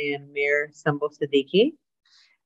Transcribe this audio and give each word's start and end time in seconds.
I 0.00 0.14
am 0.14 0.32
Mir 0.32 0.70
Sumbul 0.72 1.10
Siddiqui. 1.14 1.72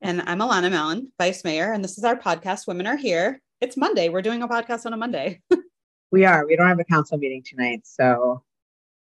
And 0.01 0.23
I'm 0.27 0.41
Alana 0.41 0.71
Mallon, 0.71 1.13
Vice 1.19 1.45
Mayor, 1.45 1.73
and 1.73 1.85
this 1.85 1.99
is 1.99 2.05
our 2.05 2.17
podcast, 2.17 2.67
Women 2.67 2.87
Are 2.87 2.97
Here. 2.97 3.41
It's 3.61 3.77
Monday. 3.77 4.09
We're 4.09 4.23
doing 4.23 4.43
a 4.43 4.49
podcast 4.49 4.87
on 4.87 4.93
a 4.93 4.97
Monday. 4.97 5.41
we 6.11 6.25
are. 6.25 6.47
We 6.47 6.57
don't 6.57 6.67
have 6.67 6.81
a 6.81 6.85
council 6.85 7.17
meeting 7.17 7.45
tonight, 7.45 7.83
so 7.85 8.43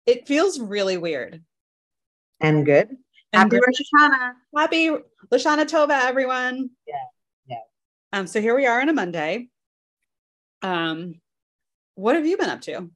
it 0.06 0.28
feels 0.28 0.60
really 0.60 0.98
weird. 0.98 1.42
And 2.42 2.64
good. 2.64 2.90
And 3.32 3.52
Happy 3.52 3.56
Rosh 3.56 3.82
Hashanah. 3.96 4.34
Happy 4.56 4.92
L'Shana 4.92 5.66
Tova, 5.66 6.04
everyone. 6.04 6.70
Yeah. 6.88 6.94
Yeah. 7.48 7.58
Um, 8.12 8.28
so 8.28 8.40
here 8.40 8.56
we 8.56 8.68
are 8.68 8.82
on 8.82 8.90
a 8.90 8.94
Monday. 8.94 9.48
Um, 10.62 11.16
what 11.96 12.16
have 12.16 12.28
you 12.28 12.38
been 12.38 12.50
up 12.50 12.62
to? 12.62 12.92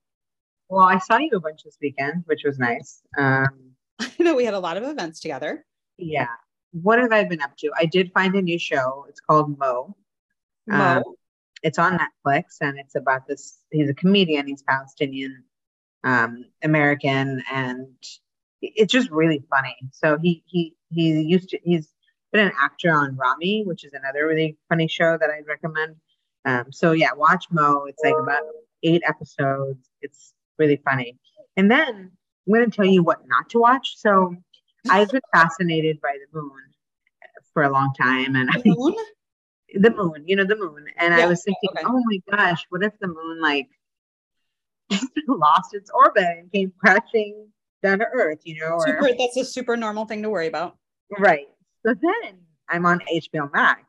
Well, 0.69 0.85
I 0.85 0.99
saw 0.99 1.17
you 1.17 1.31
a 1.33 1.39
bunch 1.39 1.63
this 1.63 1.77
weekend, 1.81 2.25
which 2.27 2.43
was 2.45 2.59
nice. 2.59 3.01
Um, 3.17 3.66
I 3.99 4.11
know 4.19 4.35
we 4.35 4.45
had 4.45 4.53
a 4.53 4.59
lot 4.59 4.77
of 4.77 4.83
events 4.83 5.19
together. 5.19 5.65
Yeah. 5.97 6.27
What 6.71 6.99
have 6.99 7.11
I 7.11 7.23
been 7.23 7.41
up 7.41 7.57
to? 7.57 7.71
I 7.77 7.85
did 7.85 8.11
find 8.13 8.35
a 8.35 8.41
new 8.41 8.59
show. 8.59 9.05
It's 9.09 9.19
called 9.19 9.57
Mo. 9.57 9.95
Mo. 10.67 10.97
Um, 10.97 11.03
it's 11.63 11.79
on 11.79 11.97
Netflix 11.97 12.57
and 12.61 12.77
it's 12.77 12.95
about 12.95 13.27
this. 13.27 13.59
He's 13.71 13.89
a 13.89 13.93
comedian. 13.93 14.47
He's 14.47 14.61
Palestinian 14.63 15.43
um, 16.03 16.45
American, 16.63 17.43
and 17.51 17.87
it's 18.61 18.91
just 18.91 19.09
really 19.11 19.43
funny. 19.49 19.75
So 19.91 20.17
he 20.21 20.43
he 20.45 20.75
he 20.91 21.21
used 21.21 21.49
to. 21.49 21.59
He's 21.63 21.93
been 22.31 22.47
an 22.47 22.53
actor 22.59 22.91
on 22.91 23.17
Ramy, 23.17 23.63
which 23.65 23.83
is 23.83 23.93
another 23.93 24.27
really 24.27 24.57
funny 24.69 24.87
show 24.87 25.17
that 25.17 25.29
I'd 25.29 25.47
recommend. 25.47 25.95
Um, 26.45 26.71
so 26.71 26.91
yeah, 26.91 27.13
watch 27.13 27.45
Mo. 27.51 27.85
It's 27.85 28.03
like 28.03 28.15
about 28.19 28.43
eight 28.83 29.01
episodes. 29.05 29.89
It's 30.01 30.33
really 30.57 30.81
funny. 30.83 31.17
And 31.55 31.69
then 31.71 32.11
I'm 32.47 32.53
going 32.53 32.69
to 32.69 32.75
tell 32.75 32.85
you 32.85 33.03
what 33.03 33.27
not 33.27 33.49
to 33.49 33.59
watch. 33.59 33.97
So 33.97 34.35
I've 34.89 35.09
been 35.09 35.21
fascinated 35.33 35.99
by 36.01 36.13
the 36.13 36.39
moon 36.39 36.51
for 37.53 37.63
a 37.63 37.71
long 37.71 37.93
time, 37.99 38.35
and 38.35 38.49
the 38.49 38.75
moon, 38.77 38.95
I, 38.97 39.79
the 39.79 39.89
moon, 39.89 40.23
you 40.25 40.35
know, 40.35 40.45
the 40.45 40.55
moon. 40.55 40.85
And 40.97 41.15
yeah, 41.15 41.25
I 41.25 41.27
was 41.27 41.43
thinking, 41.43 41.71
okay. 41.71 41.83
oh 41.85 42.01
my 42.05 42.37
gosh, 42.37 42.65
what 42.69 42.83
if 42.83 42.93
the 42.99 43.07
moon 43.07 43.41
like 43.41 43.67
lost 45.27 45.73
its 45.73 45.89
orbit 45.89 46.23
and 46.23 46.51
came 46.51 46.71
crashing 46.77 47.47
down 47.83 47.99
to 47.99 48.05
Earth? 48.05 48.39
You 48.43 48.61
know, 48.61 48.79
super, 48.85 49.07
or, 49.07 49.15
that's 49.17 49.37
a 49.37 49.45
super 49.45 49.75
normal 49.75 50.05
thing 50.05 50.21
to 50.23 50.29
worry 50.29 50.47
about, 50.47 50.77
right? 51.17 51.47
So 51.85 51.93
then 51.93 52.39
I'm 52.69 52.85
on 52.85 53.01
HBO 53.11 53.51
Max, 53.51 53.81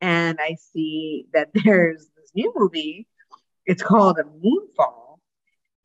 and 0.00 0.38
I 0.40 0.56
see 0.72 1.26
that 1.32 1.50
there's 1.64 2.08
this 2.16 2.30
new 2.34 2.52
movie. 2.56 3.06
It's 3.66 3.82
called 3.82 4.18
A 4.18 4.24
Moonfall 4.24 5.07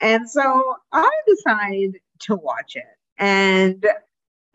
and 0.04 0.30
so 0.30 0.76
I 0.92 1.10
decided 1.28 2.00
to 2.20 2.36
watch 2.36 2.76
it. 2.76 2.84
And 3.18 3.86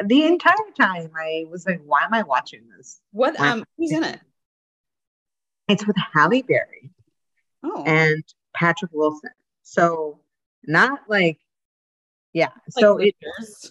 the 0.05 0.25
entire 0.27 0.55
time 0.79 1.11
I 1.19 1.47
was 1.51 1.67
like, 1.67 1.81
why 1.85 2.05
am 2.05 2.13
I 2.13 2.23
watching 2.23 2.69
this? 2.77 3.01
What 3.13 3.41
um 3.41 3.65
who's 3.77 3.93
in 3.93 4.05
it? 4.05 4.21
It's 5.69 5.87
with 5.87 5.97
Halle 6.13 6.43
Berry 6.43 6.91
oh. 7.63 7.83
and 7.85 8.23
Patrick 8.55 8.91
Wilson. 8.93 9.31
So 9.63 10.21
not 10.67 11.01
like 11.09 11.39
yeah. 12.35 12.51
Like 12.77 12.85
so 12.85 12.99
it 12.99 13.15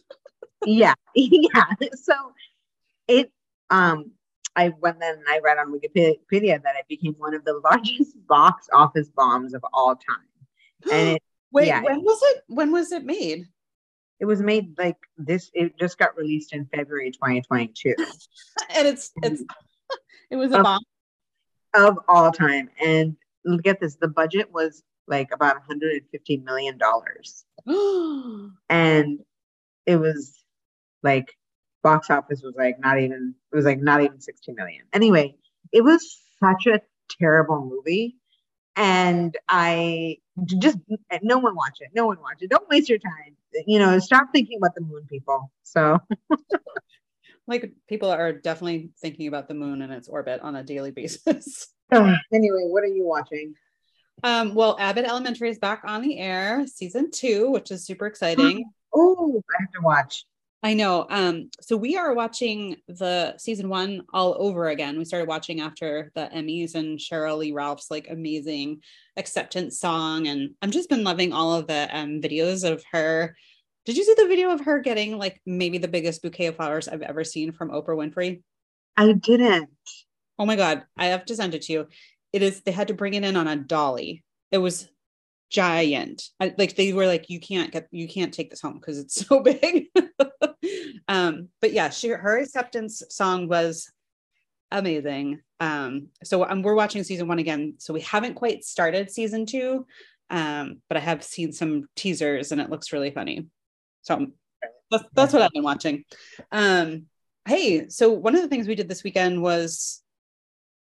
yeah, 0.65 0.95
yeah. 1.15 1.65
So 1.93 2.13
it 3.07 3.31
um 3.69 4.11
I 4.55 4.73
went 4.81 4.99
then 4.99 5.21
I 5.29 5.39
read 5.43 5.59
on 5.59 5.71
Wikipedia 5.71 6.63
that 6.63 6.75
it 6.75 6.87
became 6.89 7.13
one 7.19 7.35
of 7.35 7.45
the 7.45 7.61
largest 7.63 8.15
box 8.27 8.67
office 8.73 9.09
bombs 9.09 9.53
of 9.53 9.63
all 9.73 9.95
time. 9.95 10.91
And 10.91 11.09
it 11.17 11.23
Wait, 11.51 11.67
yeah. 11.67 11.81
when 11.81 12.01
was 12.01 12.19
it? 12.23 12.43
When 12.47 12.71
was 12.71 12.91
it 12.91 13.05
made? 13.05 13.45
It 14.19 14.25
was 14.25 14.41
made 14.41 14.77
like 14.77 14.97
this. 15.17 15.49
It 15.53 15.77
just 15.79 15.97
got 15.97 16.17
released 16.17 16.53
in 16.53 16.67
February 16.73 17.11
2022, 17.11 17.95
and 18.75 18.87
it's 18.87 19.11
it's 19.23 19.43
it 20.31 20.35
was 20.35 20.51
a 20.51 20.57
of, 20.57 20.63
bomb 20.63 20.81
of 21.73 21.99
all 22.07 22.31
time. 22.31 22.69
And 22.83 23.15
get 23.63 23.79
this: 23.79 23.95
the 23.95 24.07
budget 24.07 24.51
was 24.51 24.83
like 25.07 25.29
about 25.31 25.55
150 25.55 26.37
million 26.37 26.77
dollars, 26.77 27.45
and 28.69 29.19
it 29.85 29.95
was 29.95 30.37
like 31.03 31.33
box 31.83 32.09
office 32.09 32.41
was 32.41 32.55
like 32.57 32.79
not 32.79 32.99
even 32.99 33.33
it 33.51 33.55
was 33.55 33.65
like 33.65 33.79
not 33.79 34.01
even 34.01 34.19
60 34.19 34.51
million. 34.53 34.83
Anyway, 34.93 35.35
it 35.71 35.83
was 35.83 36.19
such 36.39 36.67
a 36.67 36.81
terrible 37.19 37.63
movie 37.65 38.17
and 38.77 39.35
I 39.49 40.19
just 40.45 40.77
no 41.23 41.39
one 41.39 41.55
watch 41.55 41.79
it. 41.81 41.89
No 41.95 42.05
one 42.05 42.21
watch 42.21 42.37
it. 42.41 42.49
Don't 42.49 42.69
waste 42.69 42.87
your 42.87 42.99
time. 42.99 43.35
You 43.65 43.79
know, 43.79 43.97
stop 43.97 44.27
thinking 44.31 44.59
about 44.59 44.75
the 44.75 44.81
moon, 44.81 45.05
people. 45.09 45.51
So, 45.63 45.99
like, 47.47 47.73
people 47.89 48.11
are 48.11 48.31
definitely 48.31 48.91
thinking 49.01 49.27
about 49.27 49.47
the 49.47 49.55
moon 49.55 49.81
and 49.81 49.91
its 49.91 50.07
orbit 50.07 50.41
on 50.41 50.55
a 50.55 50.63
daily 50.63 50.91
basis. 50.91 51.67
anyway, 51.91 52.67
what 52.67 52.83
are 52.83 52.93
you 52.93 53.05
watching? 53.05 53.55
Um, 54.23 54.53
well, 54.53 54.77
Abbott 54.79 55.05
Elementary 55.05 55.49
is 55.49 55.57
back 55.57 55.81
on 55.83 56.03
the 56.03 56.19
air, 56.19 56.65
season 56.67 57.09
two, 57.09 57.49
which 57.49 57.71
is 57.71 57.83
super 57.83 58.05
exciting. 58.05 58.63
oh, 58.93 59.43
I 59.49 59.61
have 59.61 59.71
to 59.71 59.81
watch. 59.81 60.25
I 60.63 60.73
know. 60.73 61.05
Um, 61.09 61.49
so 61.61 61.77
we 61.77 61.97
are 61.97 62.15
watching 62.15 62.77
the 62.87 63.37
season 63.37 63.69
one 63.69 64.01
all 64.11 64.35
over 64.39 64.67
again. 64.69 64.97
We 64.97 65.05
started 65.05 65.27
watching 65.27 65.61
after 65.61 66.11
the 66.15 66.29
Emmys 66.33 66.73
and 66.73 66.97
Sheryl 66.97 67.37
Lee 67.37 67.51
Ralph's 67.51 67.91
like 67.91 68.07
amazing 68.09 68.81
acceptance 69.17 69.79
song. 69.79 70.27
And 70.27 70.55
I've 70.61 70.71
just 70.71 70.89
been 70.89 71.03
loving 71.03 71.31
all 71.31 71.53
of 71.53 71.67
the 71.67 71.87
um, 71.95 72.21
videos 72.21 72.69
of 72.69 72.83
her. 72.91 73.35
Did 73.85 73.97
you 73.97 74.03
see 74.03 74.15
the 74.17 74.27
video 74.27 74.49
of 74.49 74.61
her 74.61 74.79
getting 74.79 75.17
like 75.17 75.39
maybe 75.45 75.77
the 75.77 75.87
biggest 75.87 76.23
bouquet 76.23 76.47
of 76.47 76.55
flowers 76.55 76.87
I've 76.87 77.03
ever 77.03 77.23
seen 77.23 77.51
from 77.51 77.69
Oprah 77.69 77.89
Winfrey? 77.89 78.41
I 78.97 79.13
didn't. 79.13 79.69
Oh 80.39 80.45
my 80.45 80.55
God. 80.55 80.83
I 80.97 81.07
have 81.07 81.25
to 81.25 81.35
send 81.35 81.53
it 81.53 81.61
to 81.63 81.73
you. 81.73 81.87
It 82.33 82.41
is, 82.41 82.61
they 82.61 82.71
had 82.71 82.87
to 82.87 82.95
bring 82.95 83.13
it 83.13 83.23
in 83.23 83.37
on 83.37 83.47
a 83.47 83.55
dolly. 83.55 84.23
It 84.51 84.57
was 84.57 84.89
giant. 85.49 86.23
I, 86.39 86.53
like 86.57 86.75
they 86.75 86.93
were 86.93 87.05
like, 87.05 87.29
you 87.29 87.39
can't 87.39 87.71
get, 87.71 87.87
you 87.91 88.07
can't 88.07 88.33
take 88.33 88.49
this 88.49 88.61
home 88.61 88.79
because 88.79 88.97
it's 88.97 89.25
so 89.25 89.39
big. 89.43 89.85
Um, 91.07 91.49
but 91.61 91.73
yeah, 91.73 91.89
she 91.89 92.09
her 92.09 92.37
acceptance 92.37 93.03
song 93.09 93.47
was 93.47 93.91
amazing. 94.71 95.41
Um, 95.59 96.07
so 96.23 96.45
um, 96.45 96.61
we're 96.61 96.75
watching 96.75 97.03
season 97.03 97.27
one 97.27 97.39
again. 97.39 97.75
So 97.77 97.93
we 97.93 98.01
haven't 98.01 98.35
quite 98.35 98.63
started 98.63 99.09
season 99.09 99.45
two, 99.45 99.85
um, 100.29 100.81
but 100.87 100.97
I 100.97 101.01
have 101.01 101.23
seen 101.23 101.51
some 101.51 101.87
teasers 101.95 102.51
and 102.51 102.61
it 102.61 102.69
looks 102.69 102.93
really 102.93 103.11
funny. 103.11 103.47
So 104.01 104.27
that's, 104.91 105.03
that's 105.13 105.33
what 105.33 105.41
I've 105.41 105.51
been 105.51 105.63
watching. 105.63 106.03
Um, 106.51 107.05
hey, 107.47 107.89
so 107.89 108.11
one 108.11 108.35
of 108.35 108.41
the 108.41 108.47
things 108.47 108.67
we 108.67 108.75
did 108.75 108.89
this 108.89 109.03
weekend 109.03 109.41
was 109.41 110.03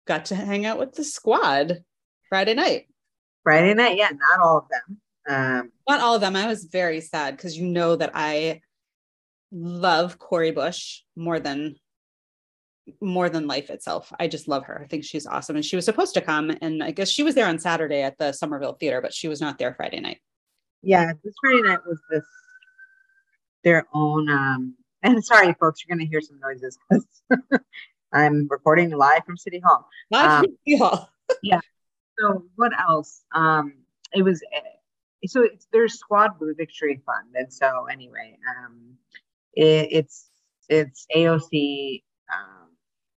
got 0.06 0.26
to 0.26 0.36
hang 0.36 0.66
out 0.66 0.80
with 0.80 0.94
the 0.94 1.04
squad 1.04 1.84
Friday 2.28 2.54
night. 2.54 2.88
Friday 3.44 3.74
night, 3.74 3.98
yeah, 3.98 4.10
not 4.12 4.40
all 4.46 4.58
of 4.60 4.66
them. 4.70 5.02
Um, 5.28 5.72
not 5.88 6.02
all 6.02 6.16
of 6.16 6.22
them. 6.22 6.36
I 6.36 6.48
was 6.48 6.66
very 6.66 7.02
sad 7.02 7.38
because 7.38 7.58
you 7.58 7.68
know 7.68 7.96
that 7.96 8.12
I 8.14 8.62
love 9.52 10.20
Cori 10.20 10.52
Bush 10.52 11.02
more 11.16 11.40
than 11.40 11.76
more 13.02 13.30
than 13.30 13.48
life 13.48 13.70
itself. 13.70 14.12
I 14.20 14.28
just 14.28 14.48
love 14.48 14.66
her. 14.66 14.82
I 14.84 14.88
think 14.88 15.04
she's 15.04 15.28
awesome. 15.28 15.56
And 15.56 15.66
she 15.66 15.76
was 15.76 15.86
supposed 15.86 16.14
to 16.16 16.22
come. 16.22 16.52
And 16.62 16.84
I 16.84 16.92
guess 16.92 17.10
she 17.10 17.24
was 17.24 17.36
there 17.36 17.48
on 17.48 17.60
Saturday 17.60 18.02
at 18.02 18.18
the 18.18 18.32
Somerville 18.32 18.74
Theater, 18.74 19.02
but 19.02 19.14
she 19.14 19.28
was 19.28 19.42
not 19.42 19.58
there 19.58 19.74
Friday 19.74 20.00
night. 20.00 20.20
Yeah, 20.82 21.12
this 21.24 21.34
Friday 21.42 21.62
night 21.62 21.80
was 21.86 22.00
this 22.10 22.24
their 23.64 23.86
own 23.94 24.30
um 24.30 24.76
and 25.04 25.24
sorry 25.24 25.54
folks, 25.60 25.84
you're 25.84 25.96
gonna 25.96 26.10
hear 26.10 26.22
some 26.22 26.40
noises 26.40 26.78
because 26.90 27.06
I'm 28.14 28.48
recording 28.50 28.90
live 28.92 29.26
from 29.26 29.38
City 29.38 29.60
Hall. 29.64 29.88
Live 30.12 30.30
um, 30.30 30.46
City 30.66 30.78
Hall. 30.78 31.10
yeah. 31.44 31.60
So 32.18 32.46
what 32.56 32.72
else? 32.80 33.24
Um 33.34 33.74
it 34.14 34.24
was 34.24 34.42
so 35.26 35.42
it's 35.44 35.68
their 35.74 35.88
Squad 35.90 36.40
Blue 36.40 36.56
Victory 36.56 37.02
Fund. 37.06 37.36
And 37.36 37.52
so 37.52 37.88
anyway, 37.92 38.38
um 38.58 38.98
it, 39.60 39.90
it's 39.92 40.30
it's 40.70 41.06
AOC, 41.16 42.04
um, 42.34 42.70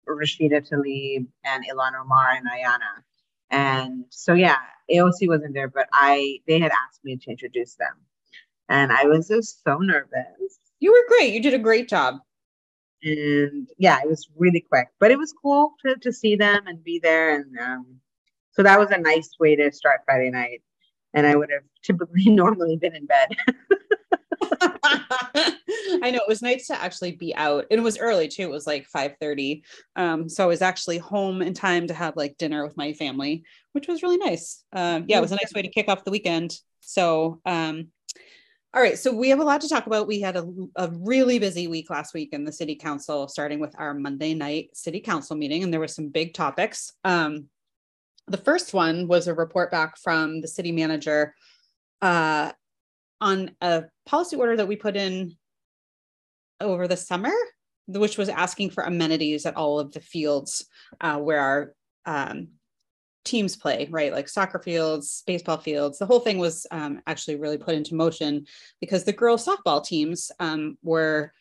Rashida 0.09 0.67
Tlaib, 0.67 1.27
and 1.43 1.65
Ilhan 1.65 1.99
Omar 2.01 2.31
and 2.31 2.47
Ayanna. 2.47 3.03
And 3.51 4.05
so 4.09 4.33
yeah, 4.33 4.57
AOC 4.89 5.27
wasn't 5.27 5.53
there, 5.53 5.67
but 5.67 5.87
I 5.93 6.39
they 6.47 6.59
had 6.59 6.71
asked 6.71 7.03
me 7.03 7.17
to 7.17 7.29
introduce 7.29 7.75
them, 7.75 7.93
and 8.69 8.91
I 8.91 9.05
was 9.05 9.27
just 9.27 9.63
so 9.63 9.77
nervous. 9.77 10.59
You 10.79 10.91
were 10.91 11.15
great. 11.15 11.33
You 11.33 11.41
did 11.41 11.53
a 11.53 11.59
great 11.59 11.87
job. 11.87 12.15
And 13.03 13.67
yeah, 13.77 13.99
it 14.03 14.07
was 14.07 14.29
really 14.37 14.61
quick, 14.61 14.87
but 14.99 15.09
it 15.11 15.17
was 15.17 15.33
cool 15.33 15.73
to, 15.83 15.95
to 15.97 16.13
see 16.13 16.35
them 16.35 16.67
and 16.67 16.83
be 16.83 16.99
there. 16.99 17.35
And 17.35 17.57
um, 17.57 17.85
so 18.51 18.61
that 18.61 18.79
was 18.79 18.91
a 18.91 18.97
nice 18.97 19.31
way 19.39 19.55
to 19.55 19.71
start 19.71 20.01
Friday 20.05 20.29
night. 20.29 20.61
And 21.15 21.25
I 21.25 21.35
would 21.35 21.49
have 21.51 21.63
typically 21.83 22.25
normally 22.29 22.77
been 22.77 22.95
in 22.95 23.07
bed. 23.07 23.29
I 26.03 26.11
know 26.11 26.19
it 26.19 26.27
was 26.27 26.41
nice 26.41 26.67
to 26.67 26.81
actually 26.81 27.13
be 27.13 27.35
out. 27.35 27.65
It 27.69 27.81
was 27.81 27.97
early 27.99 28.27
too. 28.27 28.43
It 28.43 28.51
was 28.51 28.67
like 28.67 28.87
5 28.87 29.15
30. 29.19 29.63
Um, 29.95 30.29
so 30.29 30.43
I 30.43 30.47
was 30.47 30.61
actually 30.61 30.97
home 30.97 31.41
in 31.41 31.53
time 31.53 31.87
to 31.87 31.93
have 31.93 32.15
like 32.15 32.37
dinner 32.37 32.63
with 32.63 32.77
my 32.77 32.93
family, 32.93 33.43
which 33.73 33.87
was 33.87 34.03
really 34.03 34.17
nice. 34.17 34.63
Um, 34.73 35.05
yeah, 35.07 35.17
it 35.17 35.21
was 35.21 35.31
a 35.31 35.35
nice 35.35 35.53
way 35.53 35.61
to 35.61 35.69
kick 35.69 35.89
off 35.89 36.03
the 36.03 36.11
weekend. 36.11 36.55
So 36.79 37.39
um, 37.45 37.89
All 38.73 38.81
right, 38.81 38.97
so 38.97 39.13
we 39.13 39.29
have 39.29 39.39
a 39.39 39.43
lot 39.43 39.61
to 39.61 39.69
talk 39.69 39.85
about. 39.87 40.07
We 40.07 40.21
had 40.21 40.37
a, 40.37 40.47
a, 40.75 40.89
really 40.91 41.39
busy 41.39 41.67
week 41.67 41.89
last 41.89 42.13
week 42.13 42.29
in 42.31 42.45
the 42.45 42.53
city 42.53 42.75
council, 42.75 43.27
starting 43.27 43.59
with 43.59 43.75
our 43.77 43.93
Monday 43.93 44.33
night 44.33 44.69
city 44.73 45.01
council 45.01 45.35
meeting, 45.35 45.63
and 45.63 45.73
there 45.73 45.79
were 45.79 45.87
some 45.87 46.07
big 46.09 46.33
topics. 46.33 46.93
Um, 47.03 47.47
the 48.27 48.37
first 48.37 48.73
one 48.73 49.07
was 49.07 49.27
a 49.27 49.33
report 49.33 49.71
back 49.71 49.97
from 49.97 50.41
the 50.41 50.47
city 50.47 50.71
manager 50.71 51.35
uh, 52.01 52.51
on 53.21 53.51
a 53.61 53.85
policy 54.05 54.35
order 54.35 54.57
that 54.57 54.67
we 54.67 54.75
put 54.75 54.97
in 54.97 55.37
over 56.59 56.87
the 56.87 56.97
summer, 56.97 57.31
which 57.87 58.17
was 58.17 58.29
asking 58.29 58.71
for 58.71 58.83
amenities 58.83 59.45
at 59.45 59.55
all 59.55 59.79
of 59.79 59.91
the 59.93 60.01
fields 60.01 60.65
uh, 60.99 61.17
where 61.17 61.39
our 61.39 61.73
um, 62.05 62.49
teams 63.23 63.55
play, 63.55 63.87
right? 63.91 64.11
Like 64.11 64.27
soccer 64.27 64.59
fields, 64.59 65.23
baseball 65.27 65.57
fields. 65.57 65.99
The 65.99 66.05
whole 66.05 66.19
thing 66.19 66.39
was 66.39 66.65
um, 66.71 67.01
actually 67.07 67.35
really 67.35 67.57
put 67.57 67.75
into 67.75 67.95
motion 67.95 68.45
because 68.79 69.03
the 69.03 69.13
girls 69.13 69.45
softball 69.45 69.83
teams 69.83 70.31
um, 70.39 70.77
were 70.83 71.31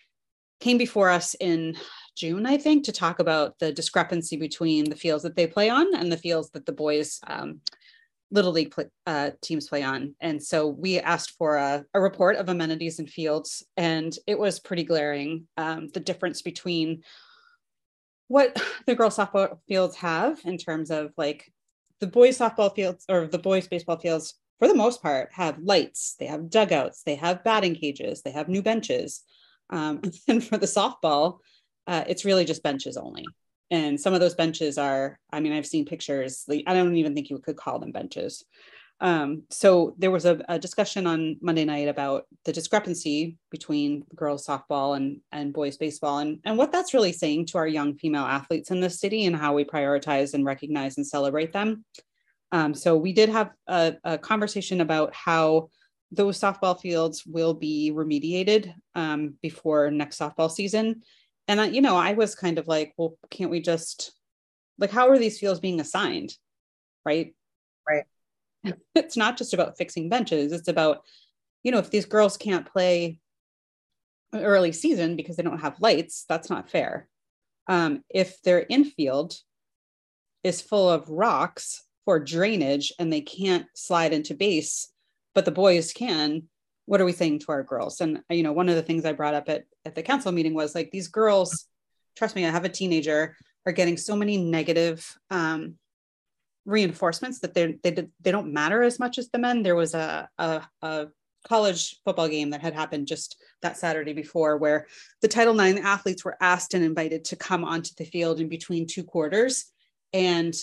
came 0.61 0.77
before 0.77 1.09
us 1.09 1.35
in 1.41 1.75
June, 2.17 2.45
I 2.45 2.59
think, 2.59 2.85
to 2.85 2.93
talk 2.93 3.19
about 3.19 3.59
the 3.59 3.73
discrepancy 3.73 4.37
between 4.37 4.91
the 4.91 4.97
fields 4.97 5.23
that 5.23 5.35
they 5.35 5.47
play 5.47 5.71
on 5.71 5.95
and 5.95 6.13
the 6.13 6.19
fields 6.19 6.51
that 6.51 6.67
the 6.67 6.73
boys 6.73 7.19
um, 7.27 7.63
little 8.31 8.53
league 8.53 8.71
play, 8.71 8.87
uh, 9.07 9.31
teams 9.43 9.69
play 9.69 9.83
on. 9.83 10.15
And 10.21 10.43
so 10.43 10.69
we 10.69 10.99
asked 10.99 11.35
for 11.37 11.57
a, 11.57 11.85
a, 11.95 12.01
report 12.01 12.37
of 12.37 12.49
amenities 12.49 12.99
and 12.99 13.11
fields, 13.11 13.65
and 13.77 14.17
it 14.27 14.39
was 14.39 14.61
pretty 14.61 14.85
glaring 14.85 15.49
um, 15.57 15.89
the 15.89 16.01
difference 16.01 16.43
between 16.43 17.03
what 18.29 18.63
the 18.87 18.95
girls 18.95 19.17
softball 19.17 19.59
fields 19.69 19.97
have 19.97 20.41
in 20.45 20.57
terms 20.57 20.91
of 20.91 21.13
like 21.17 21.53
the 21.99 22.07
boys 22.07 22.39
softball 22.39 22.75
fields 22.75 23.05
or 23.09 23.27
the 23.27 23.39
boys 23.39 23.67
baseball 23.67 23.99
fields 23.99 24.35
for 24.59 24.69
the 24.69 24.75
most 24.75 25.03
part 25.03 25.31
have 25.33 25.59
lights 25.59 26.17
they 26.19 26.27
have 26.27 26.49
dugouts 26.49 27.03
they 27.03 27.15
have 27.15 27.45
batting 27.45 27.75
cages 27.75 28.23
they 28.23 28.31
have 28.31 28.49
new 28.49 28.63
benches 28.63 29.23
um, 29.71 30.01
and 30.29 30.43
for 30.43 30.57
the 30.57 30.67
softball 30.67 31.39
uh, 31.87 32.05
it's 32.07 32.25
really 32.25 32.45
just 32.45 32.63
benches 32.63 32.97
only 32.97 33.25
and 33.71 34.01
some 34.01 34.15
of 34.15 34.21
those 34.21 34.35
benches 34.35 34.79
are 34.79 35.19
i 35.33 35.41
mean 35.41 35.53
i've 35.53 35.67
seen 35.67 35.85
pictures 35.85 36.45
like, 36.49 36.65
i 36.67 36.75
don't 36.75 36.97
even 36.97 37.15
think 37.15 37.31
you 37.31 37.39
could 37.39 37.57
call 37.57 37.79
them 37.79 37.93
benches. 37.93 38.45
Um, 39.03 39.45
so 39.49 39.95
there 39.97 40.11
was 40.11 40.27
a, 40.27 40.45
a, 40.47 40.59
discussion 40.59 41.07
on 41.07 41.39
monday 41.41 41.65
night 41.65 41.89
about 41.89 42.27
the 42.45 42.53
discrepancy 42.53 43.39
between 43.51 44.05
girls 44.15 44.47
softball 44.47 44.95
and, 44.95 45.21
and 45.33 45.55
boys 45.55 45.79
baseball 45.79 46.19
and, 46.19 46.41
and 46.45 46.59
what 46.59 46.71
that's 46.71 46.93
really 46.93 47.13
saying 47.13 47.47
to 47.47 47.59
our 47.59 47.67
young 47.67 47.97
female 47.97 48.25
athletes 48.27 48.71
in 48.71 48.81
the 48.81 48.91
city 48.91 49.25
and 49.25 49.35
how 49.35 49.55
we 49.55 49.65
prioritize 49.65 50.35
and 50.35 50.45
recognize 50.45 50.99
and 50.99 51.07
celebrate 51.07 51.51
them. 51.51 51.83
Um, 52.53 52.75
so 52.75 52.95
we 52.95 53.15
did 53.15 53.31
have 53.31 53.53
a, 53.69 53.95
a, 54.05 54.19
conversation 54.19 54.83
about 54.83 55.15
how 55.15 55.71
those 56.13 56.39
softball 56.39 56.79
fields 56.79 57.25
will 57.25 57.55
be 57.55 57.93
remediated 57.95 58.75
um, 58.95 59.35
before 59.41 59.91
next 59.91 60.19
softball 60.19 60.51
season 60.51 61.03
and 61.51 61.61
I, 61.61 61.67
you 61.67 61.81
know 61.81 61.97
i 61.97 62.13
was 62.13 62.35
kind 62.35 62.59
of 62.59 62.69
like 62.69 62.95
well 62.97 63.17
can't 63.31 63.51
we 63.51 63.61
just 63.61 64.13
like 64.81 64.91
how 64.91 65.09
are 65.09 65.19
these 65.19 65.39
fields 65.39 65.61
being 65.61 65.79
assigned? 65.79 66.35
Right? 67.05 67.35
Right. 67.89 68.05
It's 68.95 69.17
not 69.17 69.37
just 69.37 69.55
about 69.55 69.79
fixing 69.79 70.09
benches. 70.09 70.53
It's 70.53 70.69
about 70.69 71.03
you 71.63 71.71
know 71.71 71.79
if 71.79 71.91
these 71.91 72.07
girls 72.07 72.37
can't 72.37 72.71
play 72.71 73.19
early 74.35 74.73
season 74.73 75.17
because 75.17 75.37
they 75.37 75.43
don't 75.43 75.61
have 75.61 75.81
lights 75.81 76.25
that's 76.29 76.51
not 76.51 76.71
fair. 76.71 77.09
Um, 77.69 78.03
if 78.09 78.43
their 78.43 78.67
infield 78.69 79.35
is 80.43 80.61
full 80.61 80.89
of 80.89 81.09
rocks 81.09 81.85
for 82.05 82.19
drainage 82.19 82.93
and 82.99 83.13
they 83.13 83.21
can't 83.21 83.67
slide 83.75 84.13
into 84.13 84.35
base 84.35 84.93
but 85.35 85.45
the 85.45 85.53
boys 85.53 85.93
can 85.93 86.45
what 86.91 87.01
are 87.01 87.05
we 87.05 87.13
saying 87.13 87.39
to 87.39 87.53
our 87.53 87.63
girls 87.63 88.01
and 88.01 88.21
you 88.31 88.43
know 88.43 88.53
one 88.53 88.69
of 88.69 88.75
the 88.75 88.83
things 88.83 89.05
i 89.05 89.13
brought 89.13 89.33
up 89.33 89.49
at, 89.49 89.63
at 89.85 89.95
the 89.95 90.03
council 90.03 90.33
meeting 90.33 90.55
was 90.55 90.75
like 90.75 90.91
these 90.91 91.07
girls 91.07 91.67
trust 92.17 92.35
me 92.35 92.45
i 92.45 92.51
have 92.51 92.65
a 92.65 92.69
teenager 92.69 93.37
are 93.65 93.71
getting 93.71 93.97
so 93.97 94.17
many 94.17 94.37
negative 94.37 95.17
um, 95.31 95.77
reinforcements 96.67 97.39
that 97.39 97.55
they 97.55 97.79
they 97.85 98.09
they 98.21 98.33
don't 98.33 98.53
matter 98.53 98.83
as 98.83 98.99
much 98.99 99.19
as 99.19 99.29
the 99.29 99.39
men 99.39 99.63
there 99.63 99.77
was 99.77 99.95
a, 99.95 100.29
a, 100.39 100.63
a 100.83 101.07
college 101.45 102.01
football 102.05 102.27
game 102.27 102.51
that 102.51 102.61
had 102.61 102.75
happened 102.75 103.07
just 103.07 103.37
that 103.63 103.79
Saturday 103.79 104.13
before, 104.13 104.59
where 104.59 104.87
the 105.23 105.29
Title 105.29 105.59
IX 105.59 105.81
athletes 105.81 106.23
were 106.23 106.37
asked 106.39 106.75
and 106.75 106.85
invited 106.85 107.25
to 107.25 107.35
come 107.35 107.65
onto 107.65 107.95
the 107.97 108.05
field 108.05 108.41
in 108.41 108.49
between 108.51 108.87
two 108.87 109.03
quarters. 109.03 109.65
And 110.13 110.55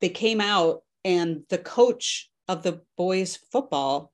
they 0.00 0.08
came 0.08 0.40
out, 0.40 0.82
and 1.04 1.42
the 1.48 1.58
coach 1.58 2.30
of 2.46 2.62
the 2.62 2.80
boys' 2.96 3.40
football 3.50 4.12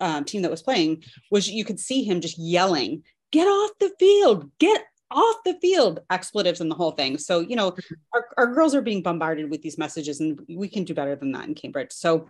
um, 0.00 0.24
team 0.24 0.42
that 0.42 0.50
was 0.50 0.62
playing 0.62 1.02
was 1.30 1.50
you 1.50 1.64
could 1.64 1.80
see 1.80 2.04
him 2.04 2.20
just 2.20 2.38
yelling, 2.38 3.02
"Get 3.30 3.46
off 3.46 3.70
the 3.80 3.92
field! 3.98 4.50
Get 4.58 4.84
off 5.10 5.36
the 5.44 5.58
field!" 5.60 6.00
Expletives 6.10 6.60
and 6.60 6.70
the 6.70 6.76
whole 6.76 6.92
thing. 6.92 7.18
So 7.18 7.40
you 7.40 7.56
know, 7.56 7.76
our, 8.14 8.28
our 8.36 8.54
girls 8.54 8.74
are 8.74 8.82
being 8.82 9.02
bombarded 9.02 9.50
with 9.50 9.62
these 9.62 9.78
messages, 9.78 10.20
and 10.20 10.40
we 10.48 10.68
can 10.68 10.84
do 10.84 10.94
better 10.94 11.16
than 11.16 11.32
that 11.32 11.48
in 11.48 11.54
Cambridge. 11.54 11.92
So, 11.92 12.28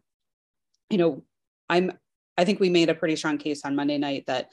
you 0.90 0.98
know, 0.98 1.22
I'm 1.68 1.92
I 2.36 2.44
think 2.44 2.60
we 2.60 2.70
made 2.70 2.90
a 2.90 2.94
pretty 2.94 3.16
strong 3.16 3.38
case 3.38 3.64
on 3.64 3.76
Monday 3.76 3.98
night 3.98 4.24
that 4.26 4.50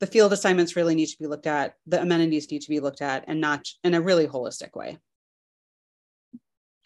the 0.00 0.06
field 0.06 0.32
assignments 0.32 0.76
really 0.76 0.94
need 0.94 1.06
to 1.06 1.18
be 1.18 1.26
looked 1.26 1.46
at, 1.46 1.74
the 1.86 2.00
amenities 2.00 2.50
need 2.50 2.62
to 2.62 2.70
be 2.70 2.80
looked 2.80 3.02
at, 3.02 3.24
and 3.28 3.40
not 3.40 3.68
in 3.84 3.94
a 3.94 4.00
really 4.00 4.26
holistic 4.26 4.74
way. 4.74 4.98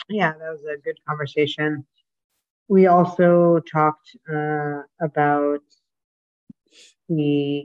Yeah, 0.09 0.33
that 0.33 0.51
was 0.51 0.61
a 0.65 0.81
good 0.83 0.99
conversation. 1.09 1.87
We 2.69 2.87
also 2.87 3.61
talked 3.61 4.17
uh, 4.33 4.83
about 5.01 5.61
the 7.09 7.65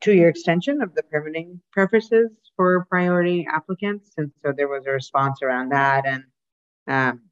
two-year 0.00 0.28
extension 0.28 0.80
of 0.80 0.94
the 0.94 1.02
permitting 1.02 1.60
preferences 1.72 2.30
for 2.56 2.86
priority 2.88 3.46
applicants, 3.50 4.12
and 4.16 4.30
so 4.42 4.52
there 4.56 4.68
was 4.68 4.86
a 4.86 4.92
response 4.92 5.42
around 5.42 5.70
that, 5.70 6.06
and 6.06 6.24
um, 6.86 7.22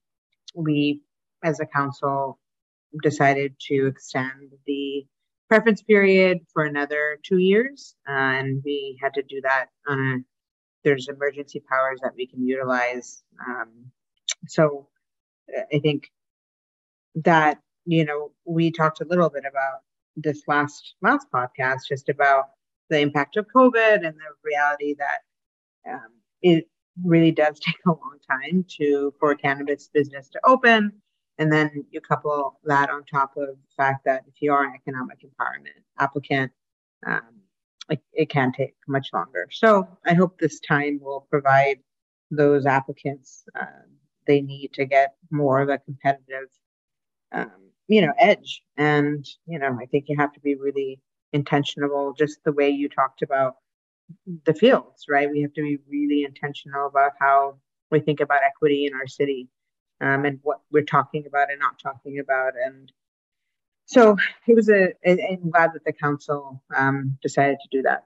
we, 0.55 1.03
as 1.44 1.61
a 1.61 1.67
council, 1.67 2.38
decided 3.03 3.55
to 3.69 3.87
extend 3.87 4.53
the 4.67 5.06
preference 5.49 5.82
period 5.82 6.38
for 6.53 6.64
another 6.64 7.19
two 7.23 7.38
years, 7.38 7.94
uh, 8.08 8.12
and 8.12 8.62
we 8.64 8.99
had 9.00 9.14
to 9.14 9.23
do 9.23 9.41
that 9.43 9.67
on 9.87 9.99
a 10.00 10.17
there's 10.87 11.08
emergency 11.08 11.61
powers 11.69 11.99
that 12.00 12.12
we 12.17 12.29
can 12.29 12.47
utilize. 12.47 13.25
Um, 13.44 13.91
so 14.47 14.88
uh, 15.55 15.62
I 15.75 15.81
think 15.81 16.08
that 17.24 17.58
you 17.84 18.04
know 18.04 18.30
we 18.44 18.70
talked 18.70 19.00
a 19.00 19.06
little 19.06 19.30
bit 19.30 19.44
about 19.48 19.80
this 20.16 20.42
last 20.46 20.94
last 21.02 21.26
podcast 21.32 21.80
just 21.88 22.08
about 22.08 22.46
the 22.90 22.98
impact 23.00 23.36
of 23.36 23.46
covid 23.54 24.06
and 24.06 24.14
the 24.14 24.32
reality 24.44 24.94
that 24.98 25.20
um, 25.91 26.10
it 26.43 26.69
really 27.05 27.31
does 27.31 27.58
take 27.64 27.76
a 27.86 27.91
long 27.91 28.19
time 28.29 28.64
to 28.79 29.12
for 29.19 29.31
a 29.32 29.36
cannabis 29.36 29.88
business 29.93 30.29
to 30.31 30.41
open. 30.44 30.93
And 31.38 31.52
then 31.52 31.84
you 31.91 32.00
couple 32.00 32.58
that 32.64 32.88
on 32.88 33.05
top 33.05 33.36
of 33.36 33.48
the 33.48 33.56
fact 33.76 34.06
that 34.06 34.24
if 34.26 34.41
you 34.41 34.52
are 34.52 34.64
an 34.64 34.72
economic 34.74 35.19
empowerment 35.20 35.82
applicant 35.98 36.50
um, 37.06 37.43
it, 37.91 38.00
it 38.14 38.31
can 38.31 38.52
take 38.52 38.74
much 38.88 39.08
longer. 39.12 39.46
So 39.50 39.86
i 40.06 40.14
hope 40.14 40.38
this 40.38 40.60
time 40.60 40.98
will 41.02 41.26
provide 41.31 41.79
those 42.31 42.64
applicants 42.67 43.44
uh, 43.60 43.84
they 44.26 44.41
need 44.41 44.72
to 44.72 44.86
get 44.86 45.14
more 45.31 45.60
of 45.60 45.69
a 45.69 45.79
competitive 45.79 46.48
um, 47.36 47.50
you 47.88 48.00
know, 48.00 48.12
edge. 48.19 48.62
And, 48.76 49.24
you 49.46 49.58
know, 49.58 49.78
I 49.81 49.86
think 49.86 50.06
you 50.08 50.16
have 50.19 50.32
to 50.32 50.40
be 50.40 50.55
really 50.55 51.00
intentional, 51.32 52.14
just 52.14 52.43
the 52.44 52.52
way 52.52 52.70
you 52.70 52.88
talked 52.88 53.22
about 53.22 53.56
the 54.44 54.55
fields, 54.55 55.05
right? 55.08 55.31
We 55.31 55.43
have 55.43 55.52
to 55.55 55.62
be 55.62 55.78
really 55.88 56.24
intentional 56.24 56.86
about 56.86 57.12
how 57.20 57.58
we 57.90 58.00
think 58.00 58.20
about 58.20 58.40
equity 58.44 58.86
in 58.86 58.94
our 58.94 59.06
city 59.06 59.48
um, 60.00 60.24
and 60.24 60.38
what 60.43 60.60
we're 60.72 60.84
talking 60.84 61.24
about 61.26 61.50
and 61.50 61.60
not 61.60 61.78
talking 61.78 62.19
about. 62.19 62.52
And 62.64 62.90
so 63.84 64.16
it 64.46 64.55
was 64.55 64.69
a, 64.69 64.93
I'm 65.06 65.50
glad 65.50 65.72
that 65.74 65.84
the 65.84 65.93
council 65.93 66.62
um, 66.74 67.19
decided 67.22 67.58
to 67.62 67.69
do 67.76 67.82
that. 67.82 68.05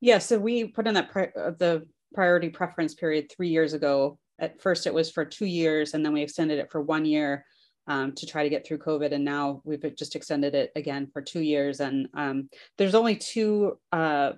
Yeah, 0.00 0.18
so 0.18 0.38
we 0.38 0.64
put 0.64 0.86
in 0.86 0.94
that 0.94 1.10
pri- 1.10 1.32
uh, 1.36 1.52
the 1.58 1.86
priority 2.14 2.48
preference 2.48 2.94
period 2.94 3.30
three 3.30 3.48
years 3.48 3.72
ago. 3.74 4.18
At 4.38 4.60
first, 4.60 4.86
it 4.86 4.94
was 4.94 5.10
for 5.10 5.24
two 5.24 5.46
years, 5.46 5.94
and 5.94 6.04
then 6.04 6.12
we 6.12 6.22
extended 6.22 6.58
it 6.58 6.70
for 6.70 6.82
one 6.82 7.04
year 7.04 7.44
um, 7.86 8.12
to 8.12 8.26
try 8.26 8.42
to 8.42 8.48
get 8.48 8.66
through 8.66 8.78
COVID. 8.78 9.12
And 9.12 9.24
now 9.24 9.62
we've 9.64 9.94
just 9.96 10.16
extended 10.16 10.54
it 10.54 10.72
again 10.76 11.08
for 11.12 11.22
two 11.22 11.40
years. 11.40 11.80
And 11.80 12.08
um, 12.14 12.48
there's 12.78 12.94
only 12.94 13.16
two 13.16 13.78
uh, 13.92 14.32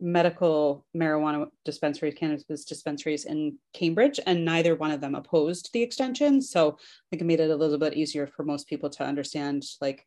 medical 0.00 0.84
marijuana 0.96 1.46
dispensaries, 1.64 2.14
cannabis 2.14 2.64
dispensaries 2.64 3.24
in 3.24 3.58
Cambridge, 3.72 4.20
and 4.26 4.44
neither 4.44 4.74
one 4.74 4.90
of 4.90 5.00
them 5.00 5.14
opposed 5.14 5.70
the 5.72 5.82
extension. 5.82 6.40
So 6.40 6.70
I 6.70 7.04
think 7.10 7.22
it 7.22 7.26
made 7.26 7.40
it 7.40 7.50
a 7.50 7.56
little 7.56 7.78
bit 7.78 7.94
easier 7.94 8.26
for 8.26 8.44
most 8.44 8.68
people 8.68 8.90
to 8.90 9.04
understand 9.04 9.64
like 9.80 10.06